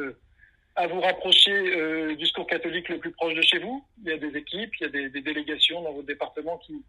à 0.77 0.89
vous 0.89 1.01
rapprocher 1.01 1.53
euh, 1.53 2.17
du 2.17 2.27
secours 2.27 2.47
catholique 2.47 2.89
le 2.89 2.99
plus 2.99 3.13
proche 3.13 3.35
de 3.35 3.43
chez 3.43 3.59
vous. 3.59 3.85
Il 4.03 4.11
y 4.11 4.13
a 4.13 4.17
des 4.17 4.37
équipes, 4.37 4.73
il 4.81 4.83
y 4.83 4.87
a 4.87 5.09
des, 5.09 5.21
délégations 5.21 5.83
dans 5.83 5.93
votre 5.93 6.07
département 6.07 6.59
qui, 6.59 6.83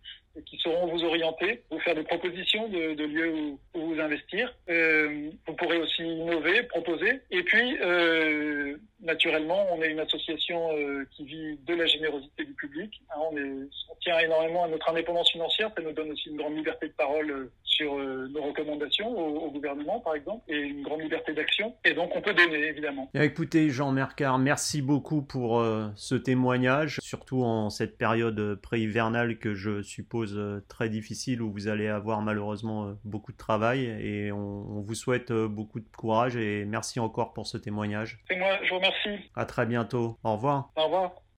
qui 0.46 0.58
sauront 0.58 0.88
vous 0.88 1.04
orienter, 1.04 1.62
vous 1.70 1.80
faire 1.80 1.94
des 1.94 2.04
propositions 2.04 2.68
de, 2.68 3.06
lieux 3.06 3.34
où, 3.34 3.60
vous 3.76 4.00
investir. 4.00 4.54
Euh, 4.70 5.30
vous 5.46 5.54
pourrez 5.54 5.78
aussi 5.78 6.02
innover, 6.02 6.64
proposer. 6.64 7.22
Et 7.30 7.44
puis, 7.44 7.78
euh, 7.82 8.76
naturellement, 9.02 9.68
on 9.72 9.82
est 9.84 9.92
une 9.92 10.00
association 10.00 10.70
qui 11.12 11.26
vit 11.26 11.58
de 11.66 11.76
la 11.76 11.86
générosité 11.86 12.44
du 12.44 12.54
public. 12.54 13.02
Hein, 13.12 13.20
on, 13.32 13.68
tient 14.02 14.20
énormément 14.20 14.66
à 14.66 14.68
notre 14.68 14.90
indépendance 14.90 15.32
financière. 15.32 15.72
Ça 15.76 15.82
nous 15.82 15.92
donne 15.92 16.12
aussi 16.12 16.30
une 16.30 16.38
grande 16.38 16.56
liberté 16.56 16.88
de 16.88 16.94
parole 16.94 17.50
sur 17.64 17.96
nos 17.96 18.44
recommandations 18.44 19.10
au, 19.10 19.48
au, 19.48 19.52
gouvernement, 19.52 20.00
par 20.00 20.16
exemple, 20.16 20.44
et 20.48 20.58
une 20.58 20.84
grande 20.84 21.02
liberté 21.02 21.34
d'action. 21.34 21.74
Et 21.84 21.94
donc, 21.94 22.16
on 22.16 22.22
peut 22.22 22.34
donner, 22.34 22.68
évidemment. 22.68 23.10
Écoutez, 23.16 23.72
Jean 23.76 23.92
Mercard, 23.92 24.40
merci 24.40 24.82
beaucoup 24.82 25.22
pour 25.22 25.60
euh, 25.60 25.90
ce 25.98 26.16
témoignage, 26.16 27.00
surtout 27.02 27.44
en 27.44 27.70
cette 27.70 27.98
période 27.98 28.56
pré-hivernale 28.62 29.38
que 29.38 29.54
je 29.54 29.82
suppose 29.82 30.34
euh, 30.38 30.66
très 30.70 30.88
difficile 30.88 31.42
où 31.42 31.52
vous 31.52 31.68
allez 31.68 31.90
avoir 31.90 32.22
malheureusement 32.22 32.96
beaucoup 33.04 33.34
de 33.34 33.38
travail 33.38 33.84
et 33.84 34.32
on, 34.32 34.78
on 34.78 34.80
vous 34.80 34.96
souhaite 34.96 35.34
beaucoup 35.34 35.82
de 35.82 35.90
courage 35.98 36.38
et 36.38 36.64
merci 36.64 37.02
encore 37.02 37.34
pour 37.34 37.48
ce 37.48 37.58
témoignage. 37.58 38.24
C'est 38.30 38.38
moi, 38.38 38.58
je 38.64 38.70
vous 38.70 38.76
remercie. 38.78 39.30
À 39.36 39.44
très 39.44 39.66
bientôt. 39.66 40.18
Au 40.24 40.36
revoir. 40.36 40.72
Au 40.78 40.86
revoir. 40.86 41.25